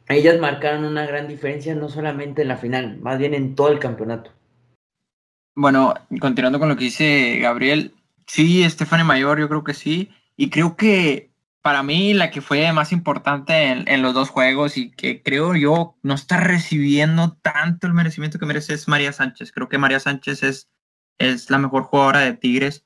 ellas 0.08 0.38
marcaron 0.40 0.84
una 0.84 1.06
gran 1.06 1.28
diferencia 1.28 1.74
no 1.74 1.88
solamente 1.88 2.42
en 2.42 2.48
la 2.48 2.56
final, 2.56 2.98
más 2.98 3.18
bien 3.18 3.32
en 3.32 3.54
todo 3.54 3.68
el 3.68 3.78
campeonato. 3.78 4.32
Bueno, 5.54 5.94
continuando 6.20 6.58
con 6.58 6.68
lo 6.68 6.76
que 6.76 6.84
dice 6.84 7.38
Gabriel, 7.40 7.94
sí, 8.26 8.62
Estefane 8.62 9.04
Mayor, 9.04 9.40
yo 9.40 9.48
creo 9.48 9.64
que 9.64 9.74
sí. 9.74 10.10
Y 10.36 10.50
creo 10.50 10.76
que 10.76 11.30
para 11.62 11.82
mí 11.82 12.14
la 12.14 12.30
que 12.30 12.40
fue 12.40 12.72
más 12.72 12.92
importante 12.92 13.66
en, 13.66 14.02
los 14.02 14.14
dos 14.14 14.30
juegos 14.30 14.78
y 14.78 14.90
que 14.90 15.22
creo 15.22 15.54
yo 15.54 15.96
no 16.02 16.14
está 16.14 16.38
recibiendo 16.38 17.36
tanto 17.42 17.86
el 17.86 17.92
merecimiento 17.92 18.38
que 18.38 18.46
merece 18.46 18.74
es 18.74 18.88
María 18.88 19.12
Sánchez. 19.12 19.52
Creo 19.52 19.68
que 19.68 19.78
María 19.78 20.00
Sánchez 20.00 20.42
es, 20.42 20.70
es 21.18 21.50
la 21.50 21.58
mejor 21.58 21.82
jugadora 21.82 22.20
de 22.20 22.32
Tigres. 22.32 22.84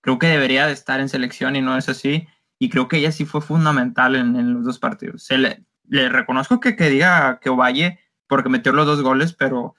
Creo 0.00 0.18
que 0.18 0.26
debería 0.26 0.66
de 0.66 0.72
estar 0.72 1.00
en 1.00 1.08
selección 1.08 1.54
y 1.54 1.60
no 1.60 1.76
es 1.76 1.88
así. 1.88 2.26
Y 2.58 2.70
creo 2.70 2.88
que 2.88 2.96
ella 2.96 3.12
sí 3.12 3.26
fue 3.26 3.42
fundamental 3.42 4.16
en, 4.16 4.54
los 4.54 4.64
dos 4.64 4.78
partidos. 4.78 5.28
Le 5.88 6.08
reconozco 6.08 6.58
que, 6.58 6.74
que 6.74 6.88
diga 6.90 7.38
que 7.40 7.50
Ovalle 7.50 8.00
porque 8.26 8.48
metió 8.48 8.72
los 8.72 8.86
dos 8.86 9.02
goles, 9.02 9.34
pero 9.34 9.76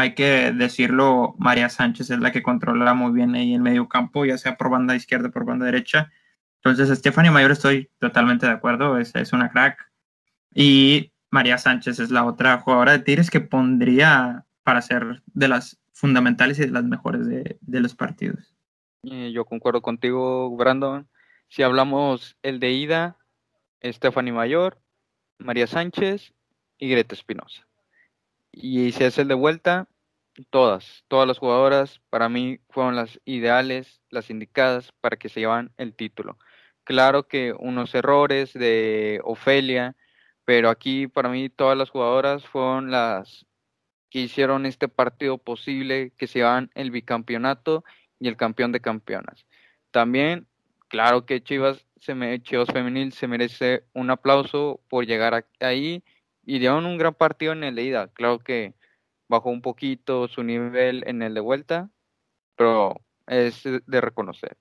hay 0.00 0.14
que 0.14 0.52
decirlo, 0.52 1.34
María 1.38 1.68
Sánchez 1.68 2.10
es 2.10 2.18
la 2.18 2.32
que 2.32 2.42
controla 2.42 2.94
muy 2.94 3.12
bien 3.12 3.34
ahí 3.34 3.54
el 3.54 3.60
medio 3.60 3.88
campo, 3.88 4.24
ya 4.24 4.38
sea 4.38 4.56
por 4.56 4.70
banda 4.70 4.96
izquierda 4.96 5.28
o 5.28 5.30
por 5.30 5.44
banda 5.44 5.66
derecha. 5.66 6.10
Entonces, 6.62 6.98
Stephanie 6.98 7.30
Mayor 7.30 7.52
estoy 7.52 7.90
totalmente 7.98 8.46
de 8.46 8.52
acuerdo, 8.52 8.98
es, 8.98 9.14
es 9.14 9.32
una 9.32 9.50
crack. 9.50 9.90
Y 10.54 11.12
María 11.30 11.58
Sánchez 11.58 12.00
es 12.00 12.10
la 12.10 12.24
otra 12.24 12.58
jugadora 12.58 12.92
de 12.92 12.98
Tigres 13.00 13.30
que 13.30 13.40
pondría 13.40 14.44
para 14.62 14.82
ser 14.82 15.22
de 15.26 15.48
las 15.48 15.80
fundamentales 15.92 16.58
y 16.58 16.62
de 16.62 16.70
las 16.70 16.84
mejores 16.84 17.26
de, 17.26 17.58
los 17.80 17.94
partidos. 17.94 18.54
Yo 19.02 19.44
concuerdo 19.44 19.82
contigo, 19.82 20.54
Brandon. 20.56 21.08
Si 21.48 21.62
hablamos 21.62 22.36
el 22.42 22.60
de 22.60 22.72
ida, 22.72 23.16
Stephanie 23.82 24.32
Mayor, 24.32 24.80
María 25.38 25.66
Sánchez 25.66 26.32
y 26.78 26.88
Greta 26.88 27.14
Espinosa. 27.14 27.66
Y 28.52 28.92
si 28.92 29.04
es 29.04 29.18
el 29.18 29.28
de 29.28 29.34
vuelta, 29.34 29.88
todas, 30.50 31.04
todas 31.08 31.26
las 31.26 31.38
jugadoras 31.38 32.00
para 32.10 32.28
mí 32.28 32.60
fueron 32.70 32.96
las 32.96 33.20
ideales, 33.24 34.00
las 34.10 34.30
indicadas 34.30 34.92
para 35.00 35.16
que 35.16 35.28
se 35.28 35.40
llevan 35.40 35.72
el 35.76 35.94
título. 35.94 36.38
Claro 36.84 37.28
que 37.28 37.52
unos 37.58 37.94
errores 37.94 38.52
de 38.52 39.20
Ofelia, 39.24 39.96
pero 40.44 40.70
aquí 40.70 41.06
para 41.06 41.28
mí 41.28 41.48
todas 41.48 41.78
las 41.78 41.90
jugadoras 41.90 42.44
fueron 42.46 42.90
las 42.90 43.46
que 44.10 44.20
hicieron 44.20 44.66
este 44.66 44.88
partido 44.88 45.38
posible, 45.38 46.12
que 46.16 46.26
se 46.26 46.40
llevan 46.40 46.70
el 46.74 46.90
bicampeonato 46.90 47.84
y 48.18 48.28
el 48.28 48.36
campeón 48.36 48.72
de 48.72 48.80
campeonas. 48.80 49.46
También, 49.92 50.48
claro 50.88 51.26
que 51.26 51.42
Chivas, 51.42 51.86
se 52.00 52.14
me, 52.14 52.42
Chivas 52.42 52.68
Femenil 52.72 53.12
se 53.12 53.28
merece 53.28 53.84
un 53.92 54.10
aplauso 54.10 54.80
por 54.88 55.06
llegar 55.06 55.46
ahí 55.60 56.02
y 56.50 56.58
dieron 56.58 56.84
un 56.84 56.98
gran 56.98 57.14
partido 57.14 57.52
en 57.52 57.62
el 57.62 57.76
de 57.76 57.84
ida. 57.84 58.08
Claro 58.08 58.40
que 58.40 58.74
bajó 59.28 59.50
un 59.50 59.62
poquito 59.62 60.26
su 60.26 60.42
nivel 60.42 61.04
en 61.06 61.22
el 61.22 61.32
de 61.32 61.40
vuelta, 61.40 61.90
pero 62.56 62.96
es 63.28 63.62
de 63.62 64.00
reconocer. 64.00 64.56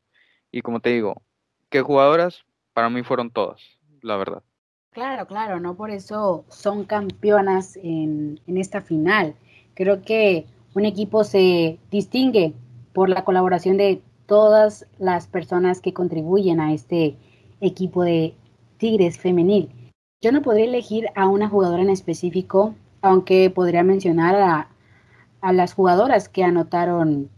Y 0.52 0.62
como 0.62 0.82
te 0.82 0.92
digo, 0.92 1.24
¿qué 1.70 1.82
jugadoras? 1.82 2.46
Para 2.74 2.92
mí 2.92 3.02
fueron 3.02 3.32
todas, 3.32 3.60
la 4.04 4.18
verdad. 4.18 4.44
Claro, 4.92 5.26
claro, 5.26 5.60
no 5.60 5.76
por 5.76 5.90
eso 5.90 6.46
son 6.50 6.84
campeonas 6.86 7.76
en, 7.78 8.40
en 8.46 8.58
esta 8.60 8.82
final. 8.82 9.34
Creo 9.74 10.04
que 10.04 10.46
un 10.76 10.86
equipo 10.86 11.24
se 11.24 11.80
distingue 11.90 12.54
por 12.94 13.10
la 13.10 13.26
colaboración 13.26 13.78
de 13.78 14.04
todas 14.28 14.86
las 15.00 15.26
personas 15.26 15.82
que 15.82 15.94
contribuyen 15.94 16.60
a 16.60 16.72
este 16.72 17.16
equipo 17.62 18.04
de 18.04 18.36
Tigres 18.78 19.18
femenil. 19.18 19.89
Yo 20.22 20.32
no 20.32 20.42
podría 20.42 20.66
elegir 20.66 21.08
a 21.16 21.28
una 21.28 21.48
jugadora 21.48 21.82
en 21.82 21.90
específico 21.90 22.76
aunque 23.02 23.50
podría 23.50 23.84
mencionar 23.84 24.36
a, 24.36 25.54
las 25.54 25.74
jugadoras 25.74 26.28
que 26.28 26.44
anotaron 26.44 27.30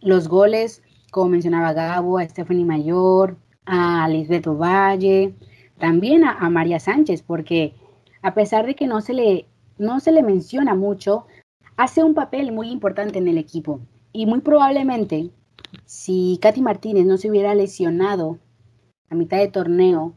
los 0.00 0.28
goles, 0.28 0.82
como 1.10 1.28
mencionaba 1.28 1.74
Gabo, 1.74 2.18
a 2.18 2.24
Stephanie 2.26 2.64
Mayor, 2.64 3.36
a 3.66 4.08
Lisbeth 4.08 4.46
Valle, 4.46 5.34
también 5.78 6.24
a, 6.24 6.48
María 6.48 6.80
Sánchez, 6.80 7.22
porque 7.22 7.74
a 8.22 8.32
pesar 8.32 8.64
de 8.64 8.74
que 8.74 8.86
no 8.86 9.02
se, 9.02 9.12
le, 9.12 9.46
no 9.76 10.00
se 10.00 10.10
le 10.10 10.22
menciona 10.22 10.74
mucho, 10.74 11.26
hace 11.76 12.02
un 12.02 12.14
papel 12.14 12.52
muy 12.52 12.70
importante 12.70 13.18
en 13.18 13.28
el 13.28 13.36
equipo. 13.36 13.80
Y 14.12 14.24
muy 14.24 14.40
probablemente, 14.40 15.30
si 15.84 16.38
Katy 16.40 16.62
Martínez 16.62 17.04
no 17.04 17.18
se 17.18 17.28
hubiera 17.28 17.54
lesionado 17.54 18.38
a 19.10 19.14
mitad 19.14 19.36
de 19.36 19.48
torneo, 19.48 20.14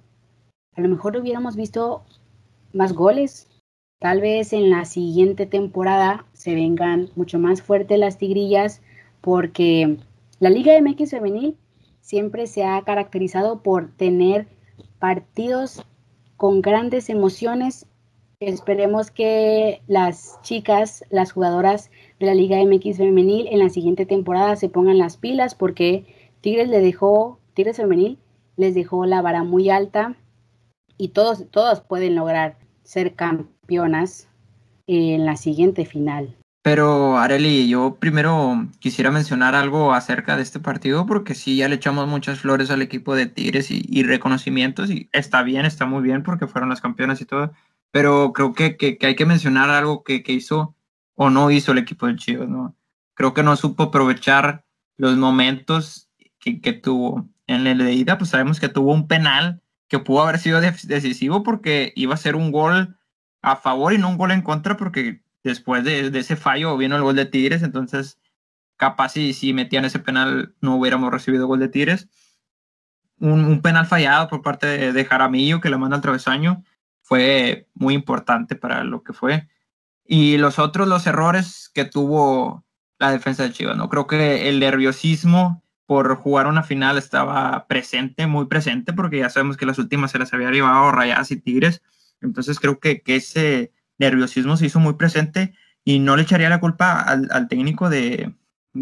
a 0.77 0.81
lo 0.81 0.87
mejor 0.87 1.17
hubiéramos 1.17 1.57
visto 1.57 2.05
más 2.71 2.93
goles, 2.93 3.47
Tal 3.99 4.21
vez 4.21 4.53
en 4.53 4.69
la 4.69 4.85
siguiente 4.85 5.47
temporada 5.47 6.27
se 6.33 6.53
vengan 6.53 7.09
mucho 7.15 7.39
más 7.39 7.63
fuertes 7.63 7.97
las 7.97 8.19
tigrillas 8.19 8.83
porque 9.21 9.97
la 10.39 10.51
Liga 10.51 10.79
MX 10.79 11.09
femenil 11.09 11.57
siempre 11.99 12.45
se 12.45 12.63
ha 12.63 12.79
caracterizado 12.83 13.63
por 13.63 13.89
tener 13.89 14.47
partidos 14.99 15.83
con 16.35 16.61
grandes 16.61 17.09
emociones. 17.09 17.87
Esperemos 18.39 19.09
que 19.09 19.81
las 19.87 20.39
chicas, 20.43 21.03
las 21.09 21.31
jugadoras 21.31 21.89
de 22.19 22.27
la 22.27 22.35
Liga 22.35 22.63
MX 22.63 22.97
femenil 22.97 23.47
en 23.47 23.57
la 23.57 23.69
siguiente 23.69 24.05
temporada 24.05 24.55
se 24.57 24.69
pongan 24.69 24.99
las 24.99 25.17
pilas 25.17 25.55
porque 25.55 26.05
Tigres 26.41 26.69
le 26.69 26.81
dejó, 26.81 27.39
Tigres 27.55 27.77
femenil 27.77 28.19
les 28.57 28.75
dejó 28.75 29.07
la 29.07 29.23
vara 29.23 29.43
muy 29.43 29.71
alta 29.71 30.15
y 30.97 31.09
todos, 31.09 31.49
todos 31.51 31.81
pueden 31.81 32.15
lograr 32.15 32.57
ser 32.83 33.15
campeonas 33.15 34.27
en 34.87 35.25
la 35.25 35.35
siguiente 35.35 35.85
final. 35.85 36.35
Pero 36.63 37.17
Areli, 37.17 37.69
yo 37.69 37.95
primero 37.97 38.67
quisiera 38.79 39.09
mencionar 39.09 39.55
algo 39.55 39.93
acerca 39.93 40.35
de 40.35 40.43
este 40.43 40.59
partido 40.59 41.05
porque 41.05 41.33
sí, 41.33 41.55
ya 41.55 41.69
le 41.69 41.75
echamos 41.75 42.07
muchas 42.07 42.39
flores 42.39 42.69
al 42.71 42.81
equipo 42.81 43.15
de 43.15 43.25
Tigres 43.25 43.71
y, 43.71 44.03
reconocimientos 44.03 44.89
y 44.89 45.09
está 45.13 45.43
bien, 45.43 45.65
está 45.65 45.85
muy 45.85 46.03
bien 46.03 46.23
porque 46.23 46.47
fueron 46.47 46.69
las 46.69 46.81
campeonas 46.81 47.21
y 47.21 47.25
todo, 47.25 47.53
pero 47.91 48.33
creo 48.33 48.53
que, 48.53 48.75
que, 48.75 48.97
hay 49.01 49.15
que 49.15 49.25
mencionar 49.25 49.69
algo 49.69 50.03
que, 50.03 50.23
que, 50.23 50.33
hizo 50.33 50.75
o 51.15 51.29
no 51.29 51.51
hizo 51.51 51.71
el 51.71 51.77
equipo 51.77 52.05
de 52.07 52.17
Chivas, 52.17 52.49
¿no? 52.49 52.75
Creo 53.13 53.33
que 53.33 53.43
no 53.43 53.55
supo 53.55 53.83
aprovechar 53.83 54.65
los 54.97 55.15
momentos 55.15 56.09
que, 56.39 56.59
que 56.59 56.73
tuvo. 56.73 57.29
En 57.49 57.63
la 57.63 57.91
ida, 57.91 58.17
pues 58.17 58.31
sabemos 58.31 58.59
que 58.59 58.67
tuvo 58.67 58.91
un 58.91 59.07
penal 59.07 59.61
que 59.87 59.99
pudo 59.99 60.23
haber 60.23 60.39
sido 60.39 60.61
decisivo 60.61 61.43
porque 61.43 61.93
iba 61.95 62.13
a 62.13 62.17
ser 62.17 62.35
un 62.35 62.51
gol 62.51 62.97
a 63.41 63.55
favor 63.55 63.93
y 63.93 63.97
no 63.97 64.09
un 64.09 64.17
gol 64.17 64.31
en 64.31 64.41
contra 64.41 64.77
porque 64.77 65.21
después 65.43 65.83
de, 65.83 66.07
ese 66.07 66.35
fallo 66.35 66.77
vino 66.77 66.95
el 66.95 67.03
gol 67.03 67.15
de 67.15 67.25
Tigres, 67.25 67.63
entonces 67.63 68.19
capaz 68.75 69.09
si, 69.09 69.33
si 69.33 69.53
metían 69.53 69.85
ese 69.85 69.99
penal 69.99 70.55
no 70.61 70.75
hubiéramos 70.75 71.11
recibido 71.11 71.47
gol 71.47 71.59
de 71.59 71.69
Tigres. 71.69 72.09
Un, 73.19 73.61
penal 73.61 73.87
fallado 73.87 74.27
por 74.27 74.41
parte 74.41 74.93
de, 74.93 75.05
Jaramillo 75.05 75.61
que 75.61 75.69
le 75.69 75.77
manda 75.77 75.95
al 75.95 76.01
travesaño 76.01 76.63
fue 77.01 77.67
muy 77.73 77.93
importante 77.95 78.55
para 78.55 78.83
lo 78.83 79.03
que 79.03 79.13
fue. 79.13 79.47
Y 80.05 80.37
los 80.37 80.59
otros, 80.59 80.87
los 80.87 81.07
errores 81.07 81.71
que 81.73 81.85
tuvo 81.85 82.65
la 82.99 83.11
defensa 83.11 83.43
de 83.43 83.51
Chivas, 83.51 83.77
¿no? 83.77 83.89
Creo 83.89 84.07
que 84.07 84.49
el 84.49 84.59
nerviosismo 84.59 85.63
por 85.87 86.17
jugar 86.17 86.47
una 86.47 86.63
final 86.63 86.97
estaba 86.97 87.65
presente, 87.67 88.27
muy 88.27 88.45
presente, 88.45 88.91
porque 88.91 89.19
ya 89.19 89.29
sabemos 89.29 89.55
que 89.55 89.65
las 89.65 89.79
últimas 89.79 90.11
se 90.11 90.19
las 90.19 90.33
había 90.33 90.51
llevado 90.51 90.91
Rayas 90.91 91.31
y 91.31 91.37
Tigres. 91.37 91.81
Entonces 92.21 92.59
creo 92.59 92.79
que, 92.79 93.01
ese 93.05 93.71
nerviosismo 93.97 94.57
se 94.57 94.65
hizo 94.65 94.81
muy 94.81 94.93
presente 94.95 95.53
y 95.85 95.99
no 95.99 96.17
le 96.17 96.23
echaría 96.23 96.49
la 96.49 96.59
culpa 96.59 97.01
al, 97.01 97.47
técnico 97.47 97.89
de, 97.89 98.33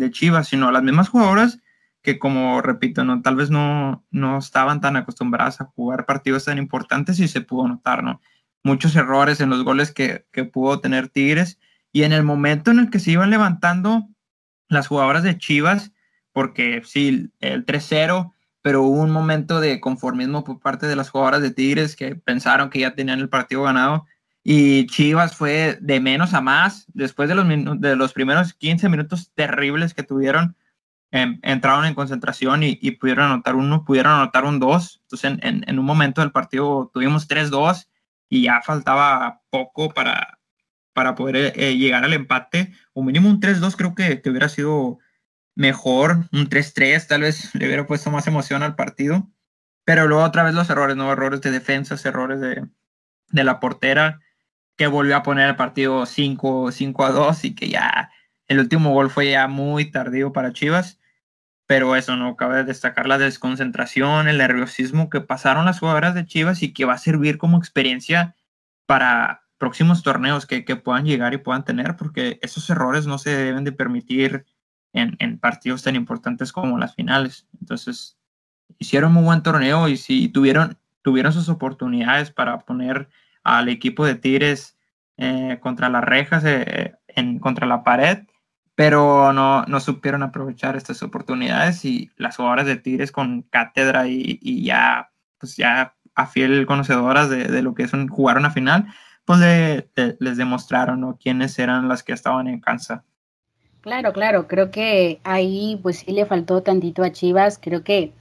Chivas, 0.10 0.50
sino 0.50 0.68
a 0.68 0.72
las 0.72 0.84
mismas 0.84 1.08
jugadoras 1.08 1.60
que 2.02 2.20
como 2.20 2.62
repito, 2.62 3.04
no, 3.04 3.22
tal 3.22 3.36
vez 3.36 3.50
no, 3.50 4.06
no 4.12 4.38
estaban 4.38 4.82
tan 4.82 4.96
acostumbradas 4.96 5.62
a 5.62 5.66
jugar 5.66 6.06
partidos 6.06 6.46
tan 6.46 6.58
importantes 6.58 7.20
y 7.20 7.28
se 7.28 7.42
pudo 7.42 7.68
notar, 7.68 8.04
¿no? 8.04 8.22
Muchos 8.64 8.96
errores 8.96 9.42
en 9.42 9.50
los 9.50 9.64
goles 9.64 9.92
que, 9.92 10.26
que 10.32 10.44
pudo 10.44 10.80
tener 10.82 11.08
Tigres 11.08 11.60
y 11.92 12.04
en 12.04 12.14
el 12.14 12.24
momento 12.24 12.72
en 12.72 12.80
el 12.80 12.90
que 12.90 13.00
se 13.00 13.12
iban 13.12 13.30
levantando 13.30 14.08
las 14.68 14.88
jugadoras 14.88 15.24
de 15.24 15.38
Chivas, 15.38 15.94
porque 16.36 16.82
sí, 16.84 17.32
el 17.40 17.66
3-0, 17.66 18.34
pero 18.62 18.84
hubo 18.84 19.02
un 19.02 19.10
momento 19.10 19.62
de 19.62 19.80
conformismo 19.80 20.44
por 20.44 20.60
parte 20.60 20.86
de 20.86 20.98
las 20.98 21.10
jugadoras 21.10 21.42
de 21.42 21.52
Tigres 21.52 21.96
que 21.96 22.18
pensaron 22.18 22.70
que 22.70 22.80
ya 22.80 22.94
tenían 22.94 23.20
el 23.20 23.30
partido 23.30 23.64
ganado 23.64 24.06
y 24.44 24.86
Chivas 24.88 25.38
fue 25.38 25.78
de 25.80 26.02
menos 26.02 26.34
a 26.34 26.42
más. 26.42 26.88
Después 26.94 27.30
de 27.30 27.36
los, 27.36 27.48
de 27.80 27.96
los 27.96 28.12
primeros 28.12 28.54
15 28.54 28.90
minutos 28.90 29.32
terribles 29.34 29.94
que 29.94 30.04
tuvieron, 30.04 30.58
em, 31.12 31.40
entraron 31.42 31.86
en 31.86 31.96
concentración 31.96 32.64
y, 32.64 32.76
pudieron 32.92 33.28
anotar 33.28 33.56
uno, 33.56 33.86
pudieron 33.86 34.12
anotar 34.12 34.44
un 34.44 34.60
dos. 34.60 35.00
Entonces, 35.04 35.40
en, 35.42 35.80
un 35.80 35.86
momento 35.86 36.20
del 36.20 36.34
partido 36.34 36.92
tuvimos 36.94 37.30
3-2 37.30 37.88
y 38.28 38.42
ya 38.42 38.62
faltaba 38.62 39.42
poco 39.50 39.94
para, 39.94 40.38
para 40.92 41.16
poder 41.16 41.54
eh, 41.56 41.78
llegar 41.78 42.04
al 42.04 42.14
empate. 42.14 42.74
O 42.92 43.04
mínimo 43.04 43.30
un 43.30 43.40
3-2 43.40 43.78
creo 43.78 43.96
que, 43.96 44.22
que 44.22 44.30
hubiera 44.30 44.50
sido 44.50 45.00
mejor, 45.56 46.28
un 46.32 46.50
3-3, 46.50 47.08
tal 47.08 47.22
vez 47.22 47.56
le 47.56 47.66
hubiera 47.66 47.88
puesto 47.88 48.12
más 48.12 48.28
emoción 48.28 48.62
al 48.64 48.76
partido. 48.76 49.30
Pero 49.86 50.08
luego 50.08 50.24
otra 50.24 50.44
vez 50.44 50.54
los 50.54 50.70
errores, 50.70 50.96
¿no? 50.96 51.12
Errores 51.12 51.42
de 51.42 51.52
defensa, 51.52 51.96
errores 52.08 52.42
de, 52.42 52.68
de 53.30 53.44
la 53.44 53.60
portera, 53.60 54.22
que 54.78 54.88
volvió 54.88 55.16
a 55.16 55.24
poner 55.24 55.50
el 55.50 55.56
partido 55.56 56.06
5, 56.06 56.72
5 56.72 57.06
a 57.06 57.12
2 57.12 57.46
y 57.46 57.56
que 57.56 57.70
ya 57.70 58.12
el 58.48 58.60
último 58.60 58.94
gol 58.94 59.10
fue 59.10 59.32
ya 59.32 59.48
muy 59.48 59.92
tardío 59.92 60.34
para 60.34 60.54
Chivas. 60.54 61.00
Pero 61.68 61.96
eso 61.96 62.16
no 62.16 62.36
cabe 62.36 62.64
destacar 62.64 63.08
la 63.08 63.18
desconcentración, 63.18 64.28
el 64.28 64.38
nerviosismo 64.38 65.10
que 65.10 65.22
pasaron 65.22 65.66
las 65.66 65.80
jugadoras 65.80 66.14
de 66.14 66.26
Chivas 66.26 66.62
y 66.62 66.74
que 66.74 66.86
va 66.86 66.94
a 66.94 67.00
servir 67.00 67.38
como 67.40 67.58
experiencia 67.58 68.36
para 68.86 69.46
próximos 69.58 70.04
torneos 70.04 70.46
que, 70.46 70.64
que 70.64 70.76
puedan 70.76 71.06
llegar 71.06 71.34
y 71.34 71.38
puedan 71.38 71.66
tener, 71.66 71.96
porque 71.96 72.40
esos 72.44 72.70
errores 72.70 73.08
no 73.08 73.18
se 73.18 73.36
deben 73.36 73.64
de 73.64 73.72
permitir 73.72 74.46
en, 74.96 75.40
partidos 75.40 75.84
tan 75.84 75.96
importantes 75.96 76.52
como 76.52 76.78
las 76.78 76.96
finales. 76.96 77.48
Entonces, 77.60 78.18
hicieron 78.80 79.14
muy 79.14 79.24
buen 79.24 79.44
torneo 79.44 79.88
y 79.88 79.98
sí 79.98 80.30
tuvieron, 80.30 80.78
tuvieron 81.02 81.34
sus 81.34 81.50
oportunidades 81.50 82.32
para 82.32 82.60
poner 82.60 83.10
al 83.44 83.70
equipo 83.70 84.06
de 84.06 84.16
Tigres 84.16 84.78
eh, 85.18 85.60
contra 85.62 85.90
las 85.90 86.04
rejas, 86.04 86.44
eh, 86.46 86.96
en, 87.08 87.40
contra 87.40 87.68
la 87.68 87.84
pared, 87.84 88.24
pero 88.74 89.34
no, 89.34 89.64
no 89.66 89.80
supieron 89.80 90.24
aprovechar 90.24 90.76
estas 90.76 91.04
oportunidades 91.04 91.86
y 91.86 92.12
las 92.18 92.38
jugadoras 92.38 92.66
de 92.66 92.78
Tigres 92.78 93.12
con 93.12 93.44
cátedra 93.44 94.08
y, 94.08 94.64
ya, 94.64 95.12
pues 95.38 95.58
ya 95.58 95.96
a 96.16 96.28
fiel 96.28 96.66
conocedoras 96.66 97.30
de, 97.30 97.62
lo 97.62 97.74
que 97.76 97.84
es 97.84 97.94
un, 97.94 98.08
jugar 98.08 98.38
una 98.38 98.52
final, 98.52 98.88
pues 99.26 99.40
les 99.40 100.38
demostraron 100.38 101.02
¿no? 101.02 101.18
quiénes 101.22 101.58
eran 101.60 101.88
las 101.88 102.04
que 102.04 102.14
estaban 102.14 102.48
en 102.48 102.60
cansa. 102.60 103.04
Claro, 103.86 104.14
claro, 104.14 104.48
creo 104.48 104.72
que 104.72 105.20
ahí 105.24 105.80
pues 105.84 106.00
sí 106.00 106.12
le 106.12 106.26
faltó 106.26 106.64
tantito 106.64 107.04
a 107.04 107.12
Chivas, 107.12 107.60
creo 107.62 107.84
que 107.84 108.14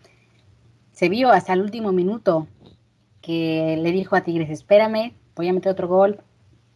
se 0.92 1.08
vio 1.08 1.30
hasta 1.30 1.54
el 1.54 1.62
último 1.62 1.90
minuto 1.90 2.46
que 3.22 3.78
le 3.80 3.90
dijo 3.90 4.14
a 4.14 4.20
Tigres, 4.20 4.50
espérame, 4.50 5.14
voy 5.34 5.48
a 5.48 5.54
meter 5.54 5.72
otro 5.72 5.88
gol. 5.88 6.20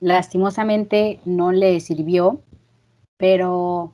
Lastimosamente 0.01 1.21
no 1.27 1.53
le 1.53 1.79
sirvió 1.81 2.41
pero 3.19 3.93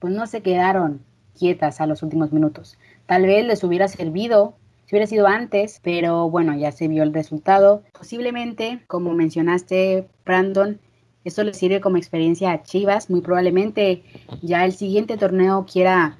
pues 0.00 0.12
no 0.12 0.26
se 0.26 0.42
quedaron 0.42 1.04
quietas 1.38 1.80
a 1.80 1.86
los 1.86 2.02
últimos 2.02 2.32
minutos. 2.32 2.78
Tal 3.06 3.22
vez 3.22 3.46
les 3.46 3.62
hubiera 3.62 3.86
servido 3.86 4.56
si 4.86 4.96
hubiera 4.96 5.06
sido 5.06 5.28
antes, 5.28 5.78
pero 5.84 6.28
bueno, 6.28 6.56
ya 6.56 6.72
se 6.72 6.88
vio 6.88 7.04
el 7.04 7.14
resultado. 7.14 7.84
Posiblemente, 7.96 8.82
como 8.88 9.12
mencionaste, 9.12 10.08
Brandon, 10.24 10.80
esto 11.24 11.44
le 11.44 11.54
sirve 11.54 11.80
como 11.80 11.96
experiencia 11.96 12.52
a 12.52 12.62
Chivas. 12.62 13.10
Muy 13.10 13.20
probablemente 13.20 14.02
ya 14.42 14.64
el 14.64 14.72
siguiente 14.72 15.16
torneo 15.16 15.66
quiera 15.70 16.18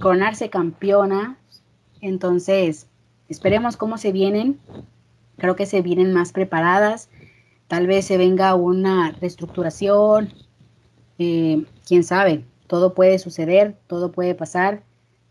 coronarse 0.00 0.50
campeona. 0.50 1.38
Entonces, 2.00 2.86
esperemos 3.28 3.76
cómo 3.76 3.98
se 3.98 4.12
vienen. 4.12 4.58
Creo 5.36 5.56
que 5.56 5.66
se 5.66 5.82
vienen 5.82 6.12
más 6.12 6.32
preparadas. 6.32 7.08
Tal 7.68 7.86
vez 7.86 8.06
se 8.06 8.18
venga 8.18 8.54
una 8.54 9.12
reestructuración. 9.12 10.32
Eh, 11.18 11.64
quién 11.86 12.02
sabe, 12.02 12.44
todo 12.66 12.94
puede 12.94 13.18
suceder, 13.18 13.76
todo 13.86 14.10
puede 14.10 14.34
pasar, 14.34 14.82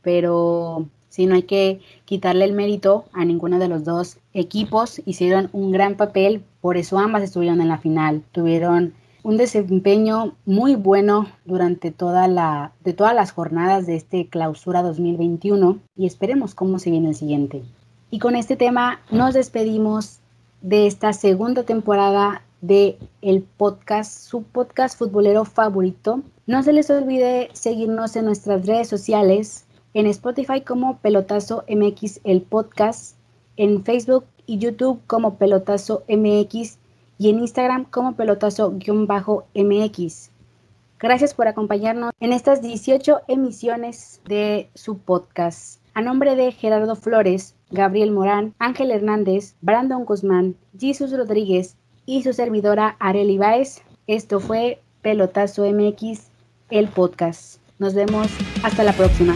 pero 0.01 0.88
si 1.10 1.25
no 1.25 1.36
hay 1.36 1.43
que 1.43 1.79
quitarle 2.05 2.45
el 2.45 2.53
mérito 2.53 3.05
a 3.12 3.25
ninguno 3.25 3.60
de 3.60 3.67
los 3.67 3.84
dos 3.84 4.19
equipos. 4.34 5.01
Hicieron 5.05 5.49
un 5.51 5.71
gran 5.71 5.95
papel, 5.95 6.43
por 6.62 6.77
eso 6.77 6.99
ambas 6.99 7.23
estuvieron 7.23 7.60
en 7.62 7.67
la 7.67 7.79
final. 7.79 8.23
Tuvieron 8.32 8.93
un 9.23 9.38
desempeño 9.38 10.36
muy 10.45 10.75
bueno 10.75 11.27
durante 11.45 11.91
toda 11.91 12.27
la, 12.27 12.71
de 12.84 12.93
todas 12.93 13.13
las 13.13 13.32
jornadas 13.32 13.86
de 13.86 13.95
este 13.95 14.27
clausura 14.27 14.82
2021 14.82 15.79
y 15.95 16.05
esperemos 16.05 16.55
cómo 16.55 16.79
se 16.79 16.91
viene 16.91 17.10
el 17.10 17.15
siguiente. 17.15 17.63
Y 18.12 18.19
con 18.19 18.36
este 18.36 18.55
tema 18.55 19.01
nos 19.12 19.34
despedimos 19.34 20.19
de 20.62 20.88
esta 20.88 21.13
segunda 21.13 21.63
temporada 21.63 22.43
de 22.62 22.97
el 23.21 23.43
podcast, 23.43 24.12
su 24.12 24.43
podcast 24.43 24.97
futbolero 24.97 25.45
favorito. 25.45 26.21
No 26.47 26.63
se 26.63 26.73
les 26.73 26.89
olvide 26.89 27.49
seguirnos 27.53 28.15
en 28.15 28.25
nuestras 28.25 28.65
redes 28.65 28.88
sociales, 28.88 29.65
en 29.93 30.08
Spotify 30.08 30.62
como 30.62 30.97
Pelotazo 30.97 31.63
MX 31.69 32.21
el 32.23 32.41
podcast, 32.41 33.15
en 33.58 33.84
Facebook 33.84 34.25
y 34.45 34.58
YouTube 34.58 34.99
como 35.05 35.36
Pelotazo 35.36 36.03
MX 36.10 36.78
y 37.19 37.29
en 37.29 37.39
Instagram 37.39 37.86
como 37.86 38.15
pelotazo-mx. 38.15 40.32
Gracias 40.99 41.34
por 41.36 41.47
acompañarnos 41.47 42.12
en 42.19 42.34
estas 42.34 42.62
18 42.62 43.21
emisiones 43.27 44.21
de 44.25 44.69
su 44.73 44.97
podcast. 44.97 45.79
A 45.93 46.01
nombre 46.01 46.36
de 46.36 46.51
Gerardo 46.51 46.95
Flores, 46.95 47.55
Gabriel 47.69 48.12
Morán, 48.12 48.55
Ángel 48.58 48.91
Hernández, 48.91 49.55
Brandon 49.62 50.05
Guzmán, 50.05 50.55
Jesus 50.77 51.15
Rodríguez 51.15 51.75
y 52.05 52.23
su 52.23 52.34
servidora 52.34 52.95
Arely 52.99 53.38
Baez, 53.38 53.82
esto 54.08 54.39
fue 54.39 54.82
Pelotazo 55.01 55.69
MX, 55.71 56.29
el 56.69 56.88
podcast. 56.88 57.62
Nos 57.77 57.93
vemos 57.93 58.27
hasta 58.63 58.84
la 58.84 58.93
próxima. 58.93 59.36